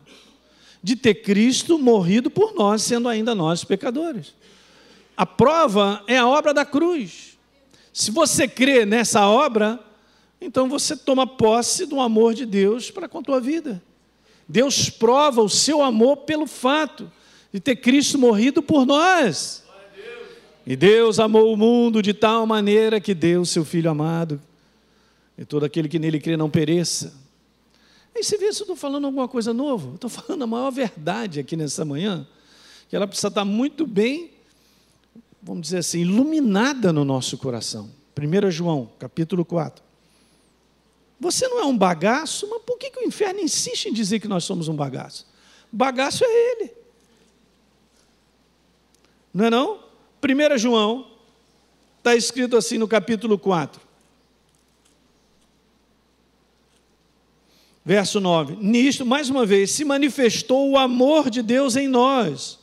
de 0.82 0.94
ter 0.94 1.14
Cristo 1.16 1.78
morrido 1.78 2.30
por 2.30 2.54
nós, 2.54 2.82
sendo 2.82 3.08
ainda 3.08 3.34
nós 3.34 3.64
pecadores. 3.64 4.34
A 5.16 5.26
prova 5.26 6.04
é 6.06 6.16
a 6.16 6.28
obra 6.28 6.54
da 6.54 6.64
cruz. 6.64 7.36
Se 7.92 8.10
você 8.10 8.46
crê 8.46 8.84
nessa 8.86 9.26
obra, 9.26 9.80
então 10.40 10.68
você 10.68 10.96
toma 10.96 11.26
posse 11.26 11.86
do 11.86 12.00
amor 12.00 12.34
de 12.34 12.44
Deus 12.44 12.90
para 12.90 13.08
com 13.08 13.18
a 13.18 13.22
tua 13.22 13.40
vida. 13.40 13.82
Deus 14.48 14.90
prova 14.90 15.42
o 15.42 15.48
seu 15.48 15.82
amor 15.82 16.18
pelo 16.18 16.46
fato 16.46 17.10
de 17.52 17.58
ter 17.58 17.76
Cristo 17.76 18.18
morrido 18.18 18.62
por 18.62 18.86
nós. 18.86 19.64
E 20.66 20.76
Deus 20.76 21.18
amou 21.18 21.52
o 21.52 21.56
mundo 21.56 22.02
de 22.02 22.12
tal 22.12 22.46
maneira 22.46 23.00
que 23.00 23.14
deu 23.14 23.42
o 23.42 23.46
seu 23.46 23.64
Filho 23.64 23.90
amado, 23.90 24.40
e 25.38 25.44
todo 25.44 25.64
aquele 25.64 25.88
que 25.88 25.98
nele 25.98 26.18
crê 26.18 26.36
não 26.36 26.50
pereça. 26.50 27.14
Aí 28.14 28.24
você 28.24 28.36
vê 28.36 28.52
se 28.52 28.62
eu 28.62 28.64
estou 28.64 28.76
falando 28.76 29.04
alguma 29.04 29.28
coisa 29.28 29.52
nova. 29.52 29.94
Estou 29.94 30.10
falando 30.10 30.42
a 30.42 30.46
maior 30.46 30.70
verdade 30.70 31.38
aqui 31.38 31.56
nessa 31.56 31.84
manhã, 31.84 32.26
que 32.88 32.96
ela 32.96 33.06
precisa 33.06 33.28
estar 33.28 33.44
muito 33.44 33.86
bem, 33.86 34.30
vamos 35.40 35.62
dizer 35.62 35.78
assim, 35.78 36.00
iluminada 36.00 36.92
no 36.92 37.04
nosso 37.04 37.38
coração. 37.38 37.90
1 38.18 38.50
João, 38.50 38.90
capítulo 38.98 39.44
4. 39.44 39.85
Você 41.18 41.48
não 41.48 41.60
é 41.60 41.64
um 41.64 41.76
bagaço, 41.76 42.46
mas 42.48 42.62
por 42.62 42.78
que, 42.78 42.90
que 42.90 43.00
o 43.00 43.04
inferno 43.04 43.40
insiste 43.40 43.86
em 43.86 43.92
dizer 43.92 44.20
que 44.20 44.28
nós 44.28 44.44
somos 44.44 44.68
um 44.68 44.76
bagaço? 44.76 45.26
Bagaço 45.72 46.24
é 46.24 46.28
ele. 46.28 46.74
Não 49.32 49.46
é 49.46 49.50
não? 49.50 49.80
1 50.22 50.58
João, 50.58 51.06
está 51.98 52.14
escrito 52.14 52.56
assim 52.56 52.78
no 52.78 52.88
capítulo 52.88 53.38
4. 53.38 53.80
Verso 57.84 58.18
9: 58.18 58.56
Nisto, 58.56 59.06
mais 59.06 59.30
uma 59.30 59.46
vez, 59.46 59.70
se 59.70 59.84
manifestou 59.84 60.70
o 60.70 60.76
amor 60.76 61.30
de 61.30 61.40
Deus 61.40 61.76
em 61.76 61.86
nós. 61.86 62.58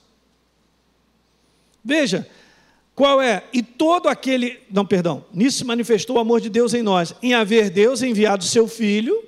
Veja, 1.84 2.30
qual 2.95 3.21
é? 3.21 3.43
E 3.51 3.63
todo 3.63 4.08
aquele. 4.08 4.60
Não, 4.69 4.86
perdão. 4.86 5.25
Nisso 5.34 5.60
se 5.60 5.65
manifestou 5.65 6.17
o 6.17 6.19
amor 6.19 6.39
de 6.39 6.49
Deus 6.49 6.73
em 6.73 6.84
nós, 6.84 7.15
em 7.23 7.34
haver 7.34 7.69
Deus 7.69 8.03
enviado 8.03 8.43
seu 8.43 8.67
Filho, 8.67 9.23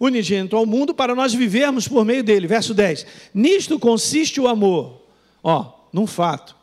unigênito 0.00 0.56
ao 0.56 0.66
mundo 0.66 0.92
para 0.92 1.14
nós 1.14 1.32
vivermos 1.32 1.86
por 1.86 2.04
meio 2.04 2.24
dele. 2.24 2.46
Verso 2.46 2.74
10. 2.74 3.06
Nisto 3.32 3.78
consiste 3.78 4.40
o 4.40 4.48
amor. 4.48 5.00
Ó, 5.42 5.72
num 5.92 6.06
fato. 6.06 6.56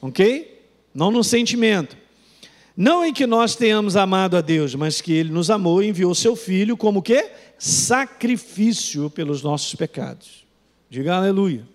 OK? 0.00 0.62
Não 0.92 1.10
num 1.10 1.22
sentimento. 1.22 1.96
Não 2.76 3.04
em 3.04 3.12
que 3.12 3.26
nós 3.26 3.56
tenhamos 3.56 3.96
amado 3.96 4.36
a 4.36 4.40
Deus, 4.40 4.74
mas 4.74 5.00
que 5.00 5.12
ele 5.12 5.30
nos 5.30 5.50
amou 5.50 5.82
e 5.82 5.88
enviou 5.88 6.14
seu 6.14 6.36
filho 6.36 6.76
como 6.76 7.02
que 7.02 7.28
sacrifício 7.58 9.10
pelos 9.10 9.42
nossos 9.42 9.74
pecados. 9.74 10.44
Diga 10.88 11.16
aleluia. 11.16 11.66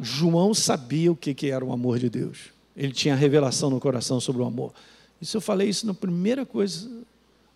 João 0.00 0.54
sabia 0.54 1.10
o 1.10 1.16
que 1.16 1.50
era 1.50 1.64
o 1.64 1.72
amor 1.72 1.98
de 1.98 2.08
Deus. 2.08 2.51
Ele 2.76 2.92
tinha 2.92 3.14
revelação 3.14 3.70
no 3.70 3.80
coração 3.80 4.20
sobre 4.20 4.42
o 4.42 4.44
amor. 4.44 4.72
Isso 5.20 5.36
eu 5.36 5.40
falei 5.40 5.68
isso 5.68 5.86
na 5.86 5.94
primeira 5.94 6.44
coisa, 6.44 6.90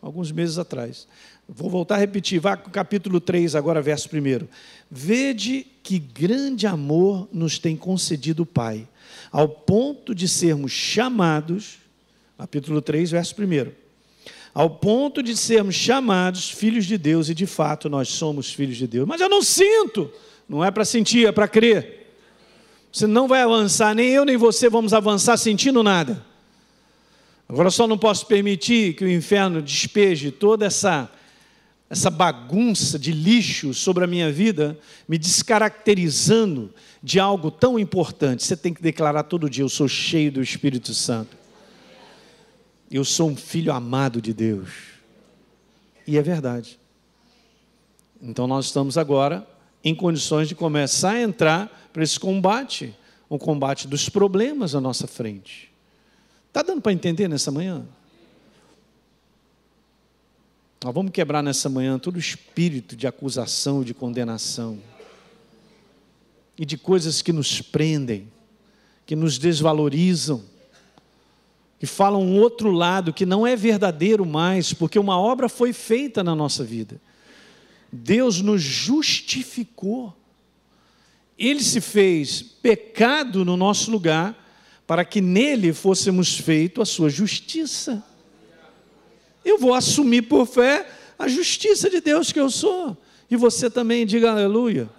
alguns 0.01 0.31
meses 0.31 0.59
atrás. 0.59 1.09
Vou 1.49 1.71
voltar 1.71 1.97
a 1.97 1.99
repetir, 1.99 2.41
vá 2.41 2.57
para 2.57 2.69
o 2.69 2.73
capítulo 2.73 3.21
3, 3.21 3.55
agora, 3.55 3.81
verso 3.81 4.09
1. 4.09 4.47
Vede 4.91 5.67
que 5.83 5.99
grande 5.99 6.67
amor 6.67 7.29
nos 7.33 7.59
tem 7.59 7.77
concedido 7.77 8.43
o 8.43 8.47
Pai, 8.47 8.87
ao 9.33 9.49
ponto 9.49 10.15
de 10.15 10.29
sermos 10.29 10.73
chamados, 10.73 11.79
capítulo 12.37 12.83
3, 12.83 13.11
verso 13.11 13.35
1. 13.41 13.73
Ao 14.53 14.71
ponto 14.71 15.23
de 15.23 15.37
sermos 15.37 15.75
chamados 15.75 16.51
filhos 16.51 16.87
de 16.87 16.97
Deus, 16.97 17.29
e 17.29 17.35
de 17.35 17.47
fato 17.47 17.89
nós 17.89 18.09
somos 18.09 18.53
filhos 18.53 18.77
de 18.77 18.87
Deus. 18.87 19.07
Mas 19.07 19.21
eu 19.21 19.29
não 19.29 19.43
sinto, 19.43 20.11
não 20.49 20.65
é 20.65 20.71
para 20.71 20.85
sentir, 20.85 21.27
é 21.27 21.33
para 21.33 21.47
crer. 21.47 21.96
Você 22.93 23.07
não 23.07 23.29
vai 23.29 23.43
avançar, 23.43 23.95
nem 23.95 24.09
eu 24.09 24.25
nem 24.25 24.37
você 24.37 24.69
vamos 24.69 24.93
avançar 24.93 25.37
sentindo 25.37 25.83
nada. 25.83 26.25
Agora 27.49 27.71
só 27.71 27.87
não 27.87 27.99
posso 27.99 28.27
permitir 28.27 28.95
que 28.95 29.05
o 29.05 29.11
inferno 29.11 29.63
despeje 29.63 30.31
toda 30.31 30.67
essa 30.67 31.11
essa 31.89 32.11
bagunça 32.11 32.99
de 32.99 33.13
lixo 33.13 33.73
sobre 33.73 34.03
a 34.03 34.09
minha 34.09 34.31
vida, 34.33 34.77
me 35.09 35.17
descaracterizando 35.17 36.75
de 37.01 37.21
algo 37.21 37.49
tão 37.49 37.79
importante. 37.79 38.43
Você 38.43 38.57
tem 38.57 38.75
que 38.75 38.83
declarar 38.83 39.23
todo 39.23 39.49
dia: 39.49 39.63
eu 39.63 39.69
sou 39.69 39.87
cheio 39.87 40.33
do 40.33 40.43
Espírito 40.43 40.93
Santo. 40.93 41.37
Eu 42.91 43.05
sou 43.05 43.31
um 43.31 43.37
filho 43.37 43.73
amado 43.73 44.21
de 44.21 44.33
Deus. 44.33 44.71
E 46.07 46.17
é 46.17 46.23
verdade. 46.23 46.79
Então 48.21 48.47
nós 48.47 48.67
estamos 48.67 48.97
agora 48.97 49.47
em 49.87 49.95
condições 49.95 50.49
de 50.49 50.55
começar 50.57 51.13
a 51.13 51.23
entrar 51.23 51.91
para 51.93 52.03
esse 52.03 52.19
combate, 52.19 52.93
o 53.29 53.39
combate 53.39 53.87
dos 53.87 54.09
problemas 54.09 54.75
à 54.75 54.81
nossa 54.81 55.07
frente. 55.07 55.73
Está 56.49 56.61
dando 56.61 56.83
para 56.83 56.93
entender 56.93 57.29
nessa 57.29 57.53
manhã? 57.53 57.87
Nós 60.83 60.93
vamos 60.93 61.13
quebrar 61.13 61.41
nessa 61.41 61.69
manhã 61.69 62.01
todo 62.01 62.17
o 62.17 62.19
espírito 62.19 62.97
de 62.97 63.07
acusação, 63.07 63.85
de 63.85 63.95
condenação 63.95 64.77
e 66.59 66.67
de 66.67 66.77
coisas 66.77 67.23
que 67.23 67.33
nos 67.33 67.61
prendem, 67.61 68.27
que 69.07 69.15
nos 69.15 69.39
desvalorizam, 69.39 70.43
que 71.79 71.87
falam 71.87 72.25
um 72.25 72.41
outro 72.41 72.73
lado 72.73 73.13
que 73.13 73.25
não 73.25 73.47
é 73.47 73.55
verdadeiro 73.55 74.27
mais, 74.27 74.73
porque 74.73 74.99
uma 74.99 75.17
obra 75.17 75.49
foi 75.49 75.73
feita 75.73 76.25
na 76.25 76.35
nossa 76.35 76.65
vida. 76.65 77.01
Deus 77.97 78.41
nos 78.41 78.63
justificou. 78.63 80.17
Ele 81.39 81.63
se 81.63 81.81
fez 81.81 82.43
pecado 82.43 83.45
no 83.45 83.57
nosso 83.57 83.91
lugar 83.91 84.45
para 84.87 85.05
que 85.05 85.21
nele 85.21 85.73
fôssemos 85.73 86.39
feito 86.39 86.81
a 86.81 86.87
sua 86.87 87.11
justiça 87.11 88.05
eu 89.47 89.59
vou 89.59 89.73
assumir 89.73 90.23
por 90.23 90.45
fé 90.45 90.85
a 91.17 91.29
justiça 91.29 91.89
de 91.89 92.01
Deus 92.01 92.33
que 92.33 92.41
eu 92.41 92.51
sou. 92.51 92.97
E 93.31 93.37
você 93.37 93.71
também 93.71 94.05
diga 94.05 94.33
aleluia. 94.33 94.91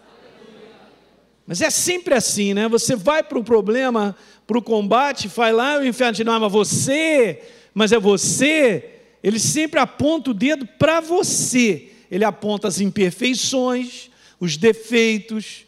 Mas 1.45 1.61
é 1.61 1.69
sempre 1.69 2.13
assim, 2.13 2.53
né? 2.53 2.67
Você 2.69 2.95
vai 2.95 3.21
para 3.21 3.37
o 3.37 3.43
problema, 3.43 4.15
para 4.45 4.57
o 4.57 4.61
combate, 4.61 5.27
vai 5.27 5.51
lá 5.51 5.77
o 5.77 5.85
inferno 5.85 6.13
te 6.13 6.23
não, 6.23 6.39
mas 6.39 6.51
você, 6.51 7.41
mas 7.73 7.91
é 7.91 7.99
você. 7.99 9.01
Ele 9.21 9.37
sempre 9.37 9.79
aponta 9.81 10.31
o 10.31 10.33
dedo 10.33 10.65
para 10.65 11.01
você. 11.01 11.91
Ele 12.09 12.23
aponta 12.23 12.67
as 12.67 12.79
imperfeições, 12.79 14.09
os 14.39 14.57
defeitos, 14.57 15.65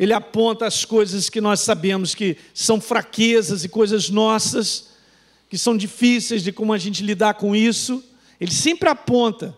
ele 0.00 0.14
aponta 0.14 0.66
as 0.66 0.86
coisas 0.86 1.28
que 1.28 1.42
nós 1.42 1.60
sabemos 1.60 2.14
que 2.14 2.38
são 2.54 2.80
fraquezas 2.80 3.64
e 3.64 3.68
coisas 3.68 4.08
nossas, 4.08 4.88
que 5.48 5.58
são 5.58 5.76
difíceis 5.76 6.42
de 6.42 6.52
como 6.52 6.72
a 6.72 6.78
gente 6.78 7.02
lidar 7.02 7.34
com 7.34 7.54
isso. 7.54 8.02
Ele 8.40 8.50
sempre 8.50 8.88
aponta. 8.88 9.54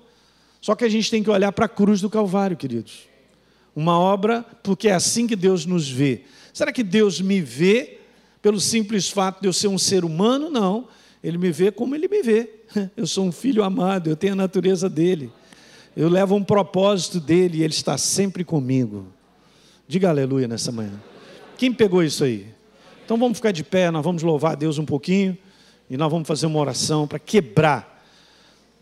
Só 0.60 0.74
que 0.74 0.84
a 0.84 0.88
gente 0.88 1.08
tem 1.08 1.22
que 1.22 1.30
olhar 1.30 1.52
para 1.52 1.66
a 1.66 1.68
cruz 1.68 2.00
do 2.00 2.10
Calvário, 2.10 2.56
queridos. 2.56 3.08
Uma 3.74 3.96
obra, 3.96 4.44
porque 4.64 4.88
é 4.88 4.94
assim 4.94 5.28
que 5.28 5.36
Deus 5.36 5.64
nos 5.64 5.88
vê. 5.88 6.22
Será 6.52 6.72
que 6.72 6.82
Deus 6.82 7.20
me 7.20 7.40
vê 7.40 8.00
pelo 8.42 8.60
simples 8.60 9.08
fato 9.08 9.40
de 9.40 9.46
eu 9.46 9.52
ser 9.52 9.68
um 9.68 9.78
ser 9.78 10.04
humano? 10.04 10.50
Não. 10.50 10.88
Ele 11.22 11.38
me 11.38 11.52
vê 11.52 11.70
como 11.70 11.94
ele 11.94 12.08
me 12.08 12.20
vê. 12.20 12.50
Eu 12.96 13.06
sou 13.06 13.24
um 13.24 13.30
filho 13.30 13.62
amado, 13.62 14.10
eu 14.10 14.16
tenho 14.16 14.32
a 14.32 14.36
natureza 14.36 14.88
dele. 14.88 15.30
Eu 15.96 16.08
levo 16.08 16.34
um 16.34 16.42
propósito 16.42 17.20
dele 17.20 17.58
e 17.58 17.62
ele 17.62 17.72
está 17.72 17.98
sempre 17.98 18.44
comigo. 18.44 19.06
Diga 19.86 20.08
aleluia 20.08 20.48
nessa 20.48 20.72
manhã. 20.72 20.98
Quem 21.58 21.72
pegou 21.72 22.02
isso 22.02 22.24
aí? 22.24 22.46
Então 23.04 23.18
vamos 23.18 23.38
ficar 23.38 23.52
de 23.52 23.62
pé, 23.62 23.90
nós 23.90 24.02
vamos 24.02 24.22
louvar 24.22 24.52
a 24.52 24.54
Deus 24.54 24.78
um 24.78 24.86
pouquinho 24.86 25.36
e 25.90 25.96
nós 25.96 26.10
vamos 26.10 26.26
fazer 26.26 26.46
uma 26.46 26.58
oração 26.58 27.06
para 27.06 27.18
quebrar 27.18 28.02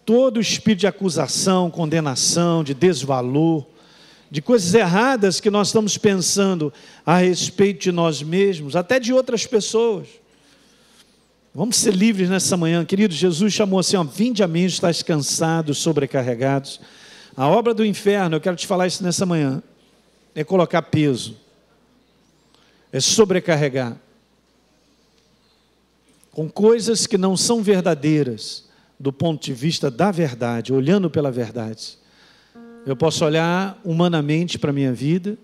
todo 0.07 0.37
o 0.37 0.41
espírito 0.41 0.81
de 0.81 0.87
acusação, 0.87 1.71
condenação, 1.71 2.63
de 2.63 2.75
desvalor, 2.75 3.67
de 4.31 4.41
coisas 4.41 4.73
erradas 4.73 5.41
que 5.41 5.51
nós 5.51 5.69
estamos 5.69 5.99
pensando 5.99 6.73
a 7.05 7.17
respeito 7.17 7.83
de 7.83 7.91
nós 7.91 8.23
mesmos, 8.23 8.77
até 8.77 9.01
de 9.01 9.13
outras 9.13 9.47
pessoas. 9.47 10.20
Vamos 11.53 11.77
ser 11.77 11.95
livres 11.95 12.29
nessa 12.29 12.57
manhã, 12.57 12.85
querido. 12.85 13.13
Jesus 13.13 13.53
chamou 13.53 13.81
assim: 13.81 13.97
ó, 13.97 14.05
Vinde 14.05 14.43
a 14.43 14.47
mim, 14.47 14.65
estáis 14.65 15.03
cansados, 15.03 15.79
sobrecarregados. 15.79 16.81
A 17.37 17.49
obra 17.49 17.75
do 17.75 17.85
inferno, 17.85 18.37
eu 18.37 18.41
quero 18.41 18.57
te 18.57 18.67
falar 18.67 18.87
isso 18.87 19.03
nessa 19.03 19.27
manhã, 19.27 19.63
é 20.35 20.45
colocar 20.45 20.83
peso, 20.83 21.37
é 22.93 23.01
sobrecarregar 23.01 23.97
com 26.31 26.49
coisas 26.49 27.07
que 27.07 27.19
não 27.19 27.37
são 27.37 27.63
verdadeiras 27.63 28.69
do 28.99 29.13
ponto 29.13 29.43
de 29.43 29.53
vista 29.53 29.91
da 29.91 30.11
verdade, 30.11 30.73
olhando 30.73 31.11
pela 31.11 31.31
verdade. 31.31 31.99
Eu 32.87 32.95
posso 32.95 33.25
olhar 33.25 33.81
humanamente 33.85 34.59
para 34.59 34.71
a 34.71 34.73
minha 34.73 34.93
vida 34.93 35.37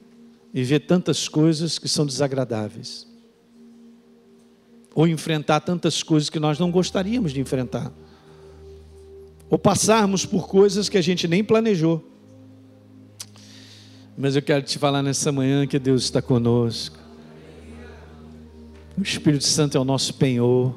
e 0.55 0.63
ver 0.63 0.81
tantas 0.81 1.29
coisas 1.29 1.79
que 1.79 1.89
são 1.89 2.07
desagradáveis. 2.07 3.07
Ou 4.97 5.07
enfrentar 5.07 5.61
tantas 5.61 6.03
coisas 6.03 6.29
que 6.29 6.41
nós 6.41 6.59
não 6.59 6.73
gostaríamos 6.73 7.33
de 7.33 7.41
enfrentar. 7.41 7.93
Ou 9.49 9.57
passarmos 9.57 10.27
por 10.27 10.49
coisas 10.49 10.89
que 10.89 10.99
a 10.99 11.03
gente 11.03 11.29
nem 11.29 11.45
planejou. 11.45 12.05
Mas 14.19 14.35
eu 14.35 14.43
quero 14.43 14.65
te 14.65 14.77
falar 14.77 15.05
nessa 15.05 15.31
manhã 15.31 15.65
que 15.69 15.79
Deus 15.79 16.03
está 16.03 16.21
conosco. 16.21 16.99
O 18.99 19.03
Espírito 19.03 19.45
Santo 19.45 19.79
é 19.79 19.81
o 19.81 19.85
nosso 19.85 20.15
penhor 20.15 20.75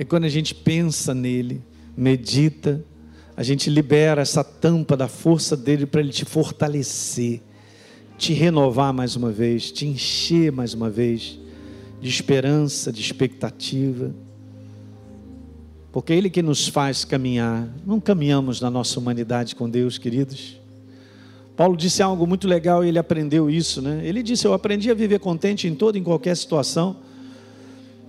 é 0.00 0.04
quando 0.04 0.22
a 0.22 0.28
gente 0.28 0.54
pensa 0.54 1.12
nele, 1.12 1.60
medita, 1.96 2.84
a 3.36 3.42
gente 3.42 3.68
libera 3.68 4.22
essa 4.22 4.44
tampa 4.44 4.96
da 4.96 5.08
força 5.08 5.56
dele 5.56 5.86
para 5.86 6.00
ele 6.00 6.12
te 6.12 6.24
fortalecer, 6.24 7.42
te 8.18 8.34
renovar 8.34 8.92
mais 8.92 9.16
uma 9.16 9.30
vez, 9.30 9.72
te 9.72 9.86
encher 9.86 10.52
mais 10.52 10.74
uma 10.74 10.90
vez 10.90 11.38
de 12.00 12.08
esperança, 12.10 12.92
de 12.92 13.00
expectativa. 13.00 14.14
Porque 15.90 16.12
é 16.12 16.16
Ele 16.16 16.28
que 16.28 16.42
nos 16.42 16.68
faz 16.68 17.04
caminhar. 17.04 17.66
Não 17.86 17.98
caminhamos 17.98 18.60
na 18.60 18.70
nossa 18.70 19.00
humanidade 19.00 19.56
com 19.56 19.70
Deus, 19.70 19.96
queridos. 19.96 20.60
Paulo 21.56 21.76
disse 21.76 22.02
algo 22.02 22.26
muito 22.26 22.46
legal 22.46 22.84
e 22.84 22.88
ele 22.88 22.98
aprendeu 22.98 23.48
isso, 23.48 23.80
né? 23.80 24.02
Ele 24.04 24.22
disse: 24.22 24.46
Eu 24.46 24.52
aprendi 24.52 24.90
a 24.90 24.94
viver 24.94 25.18
contente 25.18 25.66
em 25.66 25.74
toda 25.74 25.96
e 25.96 26.00
em 26.00 26.04
qualquer 26.04 26.36
situação 26.36 26.96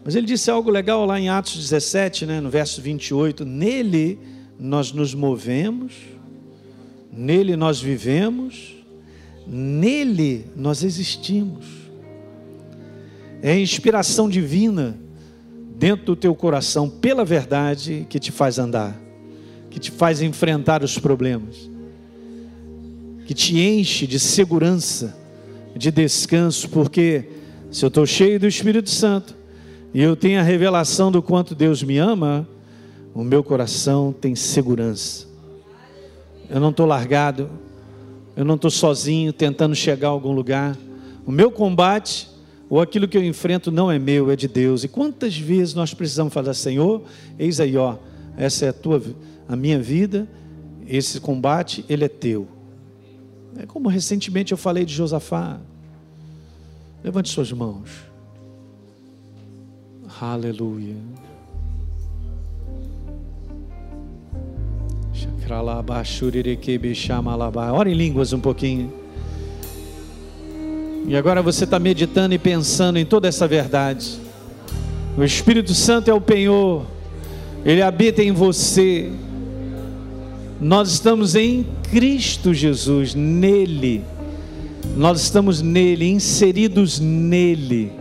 mas 0.04 0.16
ele 0.16 0.26
disse 0.26 0.50
algo 0.50 0.72
legal 0.72 1.06
lá 1.06 1.20
em 1.20 1.30
Atos 1.30 1.56
17, 1.56 2.26
né, 2.26 2.40
no 2.40 2.50
verso 2.50 2.82
28. 2.82 3.46
Nele 3.46 4.18
nós 4.60 4.92
nos 4.92 5.14
movemos, 5.14 5.94
nele 7.12 7.56
nós 7.56 7.80
vivemos, 7.82 8.79
nele 9.50 10.46
nós 10.56 10.84
existimos. 10.84 11.66
É 13.42 13.54
a 13.54 13.60
inspiração 13.60 14.30
divina 14.30 14.98
dentro 15.78 16.06
do 16.06 16.16
teu 16.16 16.36
coração 16.36 16.90
pela 16.90 17.26
verdade 17.26 18.06
que 18.10 18.20
te 18.20 18.32
faz 18.32 18.60
andar, 18.60 19.00
que 19.70 19.80
te 19.80 19.90
faz 19.90 20.22
enfrentar 20.22 20.84
os 20.84 21.00
problemas, 21.00 21.70
que 23.26 23.34
te 23.34 23.60
enche 23.60 24.06
de 24.06 24.20
segurança, 24.20 25.18
de 25.76 25.90
descanso, 25.90 26.70
porque 26.70 27.30
se 27.72 27.86
eu 27.86 27.88
estou 27.88 28.06
cheio 28.06 28.40
do 28.40 28.48
Espírito 28.48 28.90
Santo, 28.90 29.38
e 29.94 30.02
eu 30.02 30.16
tenho 30.16 30.40
a 30.40 30.44
revelação 30.44 31.12
do 31.12 31.22
quanto 31.22 31.56
Deus 31.56 31.82
me 31.82 31.98
ama, 31.98 32.48
o 33.14 33.24
meu 33.24 33.44
coração 33.44 34.14
tem 34.14 34.36
segurança. 34.36 35.28
eu 36.50 36.60
não 36.60 36.70
estou 36.70 36.86
largado, 36.86 37.50
eu 38.40 38.46
não 38.46 38.56
estou 38.56 38.72
sozinho 38.72 39.34
tentando 39.34 39.76
chegar 39.76 40.08
a 40.08 40.12
algum 40.12 40.32
lugar. 40.32 40.78
O 41.26 41.32
meu 41.32 41.52
combate, 41.52 42.30
ou 42.70 42.80
aquilo 42.80 43.06
que 43.06 43.18
eu 43.18 43.24
enfrento, 43.26 43.70
não 43.70 43.92
é 43.92 44.00
meu, 44.00 44.32
é 44.32 44.36
de 44.38 44.48
Deus. 44.48 44.86
E 44.86 44.88
quantas 44.88 45.38
vezes 45.38 45.74
nós 45.74 45.94
precisamos 45.94 46.34
falar, 46.34 46.54
Senhor, 46.54 47.04
eis 47.38 47.60
aí, 47.60 47.76
ó, 47.76 47.98
essa 48.38 48.68
é 48.68 48.70
a 48.70 48.74
tua, 48.74 49.04
a 49.46 49.58
minha 49.58 49.78
vida, 49.78 50.26
esse 50.88 51.20
combate, 51.20 51.84
ele 51.90 52.06
é 52.06 52.08
teu. 52.08 52.48
É 53.58 53.66
como 53.66 53.90
recentemente 53.90 54.54
eu 54.54 54.58
falei 54.58 54.86
de 54.86 54.94
Josafá. 54.94 55.60
Levante 57.04 57.28
suas 57.28 57.52
mãos. 57.52 57.90
Aleluia. 60.22 60.96
Ora 67.74 67.90
em 67.90 67.96
línguas 67.96 68.34
um 68.34 68.40
pouquinho. 68.40 68.94
E 71.08 71.16
agora 71.16 71.42
você 71.42 71.64
está 71.64 71.80
meditando 71.80 72.36
e 72.36 72.38
pensando 72.38 73.00
em 73.00 73.04
toda 73.04 73.28
essa 73.28 73.48
verdade. 73.48 74.20
O 75.18 75.24
Espírito 75.24 75.74
Santo 75.74 76.12
é 76.12 76.14
o 76.14 76.22
penhor, 76.22 76.86
ele 77.66 77.82
habita 77.82 78.22
em 78.22 78.32
você. 78.32 79.12
Nós 80.62 80.92
estamos 80.92 81.34
em 81.34 81.66
Cristo 81.90 82.54
Jesus, 82.54 83.16
nele. 83.16 84.04
Nós 84.96 85.20
estamos 85.20 85.64
nele, 85.64 86.12
inseridos 86.12 87.00
nele. 87.00 87.92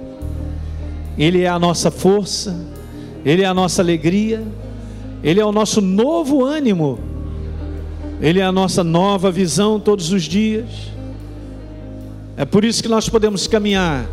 Ele 1.16 1.44
é 1.44 1.48
a 1.48 1.58
nossa 1.58 1.90
força, 1.90 2.54
ele 3.24 3.40
é 3.40 3.46
a 3.46 3.54
nossa 3.54 3.80
alegria, 3.80 4.46
ele 5.24 5.40
é 5.40 5.44
o 5.46 5.50
nosso 5.50 5.80
novo 5.80 6.44
ânimo. 6.44 7.16
Ele 8.20 8.40
é 8.40 8.44
a 8.44 8.50
nossa 8.50 8.82
nova 8.82 9.30
visão 9.30 9.78
todos 9.78 10.12
os 10.12 10.24
dias. 10.24 10.68
É 12.36 12.44
por 12.44 12.64
isso 12.64 12.82
que 12.82 12.88
nós 12.88 13.08
podemos 13.08 13.46
caminhar 13.46 14.06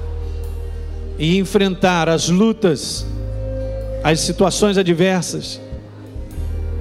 e 1.18 1.38
enfrentar 1.38 2.08
as 2.10 2.30
lutas, 2.30 3.06
as 4.04 4.20
situações 4.20 4.78
adversas. 4.78 5.60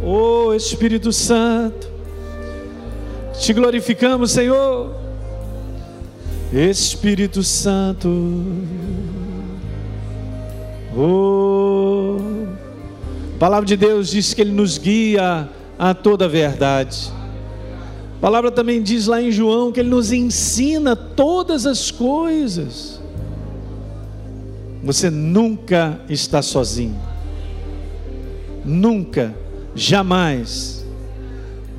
Oh 0.03 0.53
Espírito 0.53 1.13
Santo, 1.13 1.89
te 3.39 3.53
glorificamos, 3.53 4.31
Senhor. 4.31 4.95
Espírito 6.53 7.43
Santo, 7.43 8.43
oh, 10.97 12.19
a 13.35 13.39
palavra 13.39 13.67
de 13.67 13.77
Deus 13.77 14.11
diz 14.11 14.33
que 14.35 14.41
Ele 14.41 14.53
nos 14.53 14.79
guia 14.79 15.49
a 15.79 15.95
toda 15.95 16.29
verdade. 16.29 17.13
A 18.19 18.21
palavra 18.21 18.51
também 18.51 18.83
diz 18.83 19.07
lá 19.07 19.21
em 19.21 19.31
João 19.31 19.71
que 19.71 19.81
Ele 19.81 19.91
nos 19.91 20.13
ensina 20.13 20.97
todas 20.97 21.67
as 21.67 21.91
coisas. 21.91 23.01
Você 24.83 25.11
nunca 25.11 26.01
está 26.09 26.43
sozinho. 26.43 26.99
Nunca, 28.65 29.35
jamais, 29.75 30.85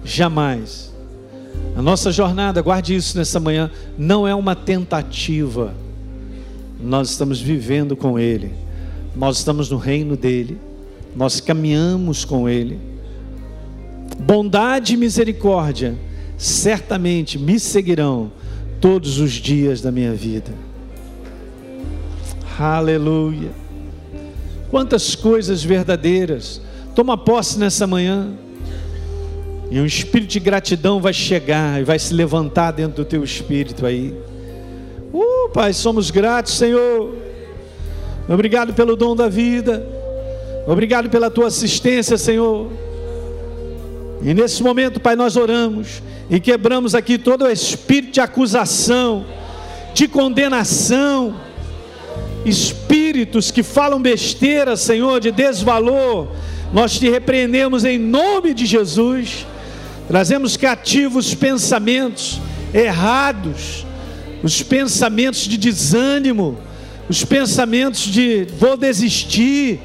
jamais. 0.03 0.93
A 1.75 1.81
nossa 1.81 2.11
jornada, 2.11 2.61
guarde 2.61 2.95
isso 2.95 3.17
nessa 3.17 3.39
manhã, 3.39 3.69
não 3.97 4.27
é 4.27 4.33
uma 4.33 4.55
tentativa. 4.55 5.73
Nós 6.79 7.09
estamos 7.09 7.41
vivendo 7.41 7.95
com 7.95 8.19
Ele, 8.19 8.53
nós 9.15 9.37
estamos 9.37 9.69
no 9.69 9.77
reino 9.77 10.15
dEle, 10.15 10.59
nós 11.15 11.39
caminhamos 11.39 12.23
com 12.23 12.47
Ele. 12.47 12.94
Bondade 14.19 14.93
e 14.93 14.97
misericórdia 14.97 15.95
certamente 16.37 17.37
me 17.37 17.59
seguirão 17.59 18.31
todos 18.81 19.19
os 19.19 19.31
dias 19.31 19.81
da 19.81 19.91
minha 19.91 20.13
vida. 20.13 20.51
Aleluia. 22.57 23.51
Quantas 24.69 25.15
coisas 25.15 25.63
verdadeiras. 25.63 26.61
Toma 26.93 27.17
posse 27.17 27.59
nessa 27.59 27.85
manhã. 27.85 28.29
E 29.69 29.79
um 29.79 29.85
espírito 29.85 30.31
de 30.31 30.39
gratidão 30.39 31.01
vai 31.01 31.11
chegar 31.11 31.81
e 31.81 31.83
vai 31.83 31.99
se 31.99 32.13
levantar 32.13 32.71
dentro 32.71 33.03
do 33.03 33.05
teu 33.05 33.23
espírito 33.23 33.85
aí. 33.85 34.13
Uh, 35.11 35.49
Pai, 35.53 35.73
somos 35.73 36.11
gratos, 36.11 36.53
Senhor. 36.53 37.15
Obrigado 38.29 38.73
pelo 38.73 38.95
dom 38.95 39.15
da 39.15 39.27
vida. 39.27 39.85
Obrigado 40.67 41.09
pela 41.09 41.29
tua 41.29 41.47
assistência, 41.47 42.17
Senhor. 42.17 42.71
E 44.25 44.33
nesse 44.33 44.63
momento, 44.63 44.99
Pai, 44.99 45.15
nós 45.15 45.37
oramos 45.37 46.01
e 46.31 46.39
quebramos 46.39 46.95
aqui 46.95 47.15
todo 47.15 47.45
o 47.45 47.47
espírito 47.47 48.13
de 48.13 48.19
acusação, 48.19 49.23
de 49.93 50.07
condenação, 50.07 51.39
espíritos 52.43 53.51
que 53.51 53.61
falam 53.61 54.01
besteira, 54.01 54.75
Senhor, 54.75 55.19
de 55.19 55.29
desvalor. 55.29 56.29
Nós 56.73 56.97
te 56.97 57.07
repreendemos 57.07 57.85
em 57.85 57.99
nome 57.99 58.55
de 58.55 58.65
Jesus. 58.65 59.45
Trazemos 60.07 60.57
cativos 60.57 61.35
pensamentos 61.35 62.41
errados, 62.73 63.85
os 64.41 64.63
pensamentos 64.63 65.41
de 65.41 65.55
desânimo, 65.55 66.57
os 67.07 67.23
pensamentos 67.23 68.01
de 68.01 68.47
vou 68.57 68.75
desistir, 68.75 69.79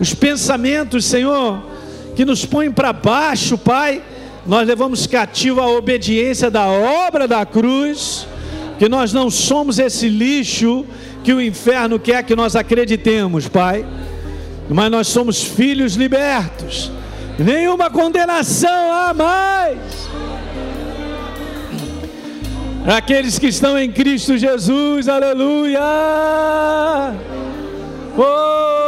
os 0.00 0.14
pensamentos, 0.14 1.04
Senhor, 1.04 1.71
que 2.14 2.24
nos 2.24 2.44
põem 2.44 2.70
para 2.70 2.92
baixo, 2.92 3.56
Pai. 3.56 4.02
Nós 4.46 4.66
levamos 4.66 5.06
cativo 5.06 5.60
a 5.60 5.68
obediência 5.68 6.50
da 6.50 6.66
obra 6.66 7.28
da 7.28 7.46
cruz, 7.46 8.26
que 8.78 8.88
nós 8.88 9.12
não 9.12 9.30
somos 9.30 9.78
esse 9.78 10.08
lixo 10.08 10.84
que 11.22 11.32
o 11.32 11.40
inferno 11.40 11.98
quer 11.98 12.24
que 12.24 12.34
nós 12.34 12.56
acreditemos, 12.56 13.48
Pai. 13.48 13.86
Mas 14.68 14.90
nós 14.90 15.08
somos 15.08 15.42
filhos 15.42 15.94
libertos. 15.94 16.90
Nenhuma 17.38 17.90
condenação 17.90 18.92
há 18.92 19.14
mais. 19.14 19.78
Aqueles 22.86 23.38
que 23.38 23.46
estão 23.46 23.78
em 23.78 23.90
Cristo 23.90 24.36
Jesus, 24.36 25.08
aleluia. 25.08 25.80
Oh! 28.18 28.81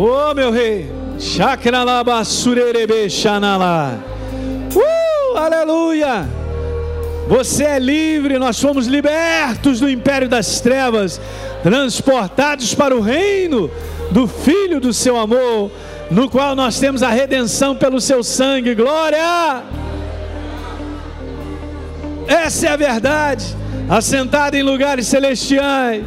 Oh, 0.00 0.32
meu 0.32 0.52
rei. 0.52 0.88
Chakralabasurerebe 1.18 3.10
Xanalá. 3.10 3.98
Uh, 4.72 5.36
aleluia. 5.36 6.24
Você 7.26 7.64
é 7.64 7.80
livre, 7.80 8.38
nós 8.38 8.60
fomos 8.60 8.86
libertos 8.86 9.80
do 9.80 9.90
império 9.90 10.28
das 10.28 10.60
trevas, 10.60 11.20
transportados 11.64 12.76
para 12.76 12.96
o 12.96 13.00
reino 13.00 13.68
do 14.12 14.28
Filho 14.28 14.78
do 14.78 14.94
seu 14.94 15.16
amor, 15.16 15.68
no 16.12 16.30
qual 16.30 16.54
nós 16.54 16.78
temos 16.78 17.02
a 17.02 17.08
redenção 17.08 17.74
pelo 17.74 18.00
seu 18.00 18.22
sangue. 18.22 18.76
Glória! 18.76 19.64
Essa 22.28 22.68
é 22.68 22.70
a 22.70 22.76
verdade. 22.76 23.44
Assentado 23.90 24.56
em 24.56 24.62
lugares 24.62 25.08
celestiais, 25.08 26.04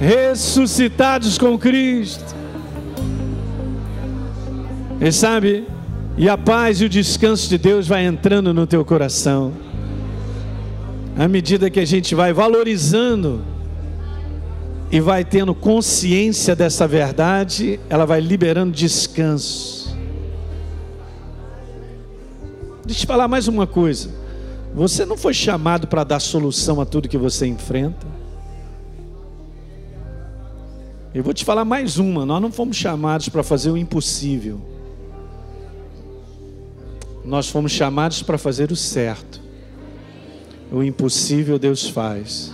ressuscitados 0.00 1.36
com 1.36 1.58
Cristo 1.58 2.39
e 5.00 5.10
sabe, 5.10 5.66
e 6.18 6.28
a 6.28 6.36
paz 6.36 6.82
e 6.82 6.84
o 6.84 6.88
descanso 6.88 7.48
de 7.48 7.56
Deus 7.56 7.88
vai 7.88 8.04
entrando 8.04 8.52
no 8.52 8.66
teu 8.66 8.84
coração. 8.84 9.54
À 11.16 11.26
medida 11.26 11.70
que 11.70 11.80
a 11.80 11.84
gente 11.86 12.14
vai 12.14 12.34
valorizando 12.34 13.42
e 14.90 15.00
vai 15.00 15.24
tendo 15.24 15.54
consciência 15.54 16.54
dessa 16.54 16.86
verdade, 16.86 17.80
ela 17.88 18.04
vai 18.04 18.20
liberando 18.20 18.72
descanso. 18.72 19.96
Deixa 22.84 23.00
eu 23.00 23.04
te 23.04 23.06
falar 23.06 23.26
mais 23.26 23.48
uma 23.48 23.66
coisa. 23.66 24.10
Você 24.74 25.06
não 25.06 25.16
foi 25.16 25.32
chamado 25.32 25.86
para 25.86 26.04
dar 26.04 26.20
solução 26.20 26.78
a 26.78 26.84
tudo 26.84 27.08
que 27.08 27.16
você 27.16 27.46
enfrenta. 27.46 28.06
Eu 31.14 31.24
vou 31.24 31.32
te 31.32 31.44
falar 31.44 31.64
mais 31.64 31.98
uma. 31.98 32.26
Nós 32.26 32.42
não 32.42 32.52
fomos 32.52 32.76
chamados 32.76 33.30
para 33.30 33.42
fazer 33.42 33.70
o 33.70 33.76
impossível. 33.76 34.69
Nós 37.24 37.48
fomos 37.48 37.72
chamados 37.72 38.22
para 38.22 38.38
fazer 38.38 38.72
o 38.72 38.76
certo. 38.76 39.40
O 40.72 40.82
impossível 40.82 41.58
Deus 41.58 41.88
faz. 41.88 42.52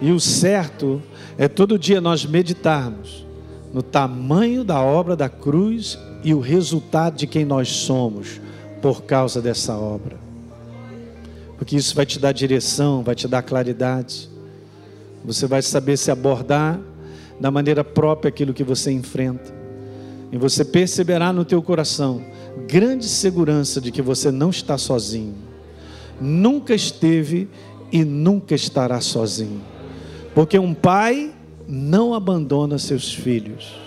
E 0.00 0.10
o 0.10 0.20
certo 0.20 1.02
é 1.38 1.48
todo 1.48 1.78
dia 1.78 2.00
nós 2.00 2.26
meditarmos 2.26 3.24
no 3.72 3.82
tamanho 3.82 4.62
da 4.62 4.80
obra 4.80 5.16
da 5.16 5.28
cruz 5.28 5.98
e 6.22 6.34
o 6.34 6.40
resultado 6.40 7.16
de 7.16 7.26
quem 7.26 7.44
nós 7.44 7.68
somos 7.68 8.40
por 8.82 9.02
causa 9.02 9.40
dessa 9.40 9.76
obra. 9.76 10.16
Porque 11.56 11.76
isso 11.76 11.94
vai 11.94 12.04
te 12.04 12.18
dar 12.18 12.32
direção, 12.32 13.02
vai 13.02 13.14
te 13.14 13.26
dar 13.26 13.42
claridade. 13.42 14.28
Você 15.24 15.46
vai 15.46 15.62
saber 15.62 15.96
se 15.96 16.10
abordar 16.10 16.78
da 17.40 17.50
maneira 17.50 17.82
própria 17.82 18.28
aquilo 18.28 18.52
que 18.52 18.64
você 18.64 18.90
enfrenta. 18.90 19.54
E 20.30 20.36
você 20.36 20.64
perceberá 20.64 21.32
no 21.32 21.44
teu 21.44 21.62
coração 21.62 22.22
grande 22.66 23.08
segurança 23.08 23.80
de 23.80 23.90
que 23.90 24.00
você 24.00 24.30
não 24.30 24.50
está 24.50 24.78
sozinho. 24.78 25.34
Nunca 26.20 26.74
esteve 26.74 27.48
e 27.92 28.04
nunca 28.04 28.54
estará 28.54 29.00
sozinho. 29.00 29.60
Porque 30.34 30.58
um 30.58 30.74
pai 30.74 31.32
não 31.68 32.14
abandona 32.14 32.78
seus 32.78 33.12
filhos. 33.12 33.78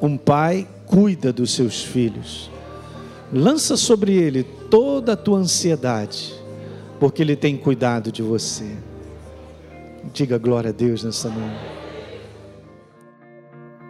Um 0.00 0.16
pai 0.16 0.68
cuida 0.86 1.32
dos 1.32 1.52
seus 1.54 1.82
filhos. 1.82 2.50
Lança 3.32 3.76
sobre 3.76 4.14
ele 4.14 4.44
toda 4.70 5.14
a 5.14 5.16
tua 5.16 5.38
ansiedade, 5.38 6.34
porque 7.00 7.22
ele 7.22 7.34
tem 7.34 7.56
cuidado 7.56 8.12
de 8.12 8.22
você. 8.22 8.76
Diga 10.12 10.38
glória 10.38 10.70
a 10.70 10.72
Deus 10.72 11.02
nessa 11.02 11.28
manhã. 11.28 11.58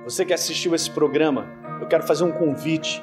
Você 0.04 0.24
que 0.24 0.32
assistiu 0.32 0.74
esse 0.74 0.90
programa, 0.90 1.46
eu 1.80 1.86
quero 1.86 2.06
fazer 2.06 2.24
um 2.24 2.32
convite 2.32 3.02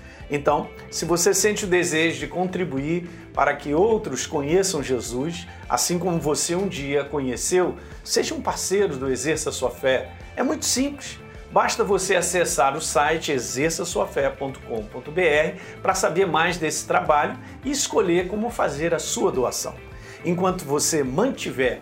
Então, 0.31 0.69
se 0.89 1.03
você 1.03 1.33
sente 1.33 1.65
o 1.65 1.67
desejo 1.67 2.19
de 2.19 2.27
contribuir 2.27 3.09
para 3.33 3.53
que 3.53 3.73
outros 3.73 4.25
conheçam 4.25 4.81
Jesus, 4.81 5.45
assim 5.67 5.99
como 5.99 6.17
você 6.19 6.55
um 6.55 6.69
dia 6.69 7.03
conheceu, 7.03 7.75
seja 8.01 8.33
um 8.33 8.41
parceiro 8.41 8.95
do 8.95 9.11
Exerça 9.11 9.51
Sua 9.51 9.69
Fé. 9.69 10.09
É 10.37 10.41
muito 10.41 10.65
simples. 10.65 11.19
Basta 11.51 11.83
você 11.83 12.15
acessar 12.15 12.77
o 12.77 12.81
site 12.81 13.33
exerçaçoafé.com.br 13.33 15.81
para 15.81 15.93
saber 15.93 16.25
mais 16.25 16.55
desse 16.55 16.87
trabalho 16.87 17.37
e 17.65 17.71
escolher 17.71 18.29
como 18.29 18.49
fazer 18.49 18.93
a 18.93 18.99
sua 18.99 19.33
doação. 19.33 19.75
Enquanto 20.23 20.63
você 20.63 21.03
mantiver 21.03 21.81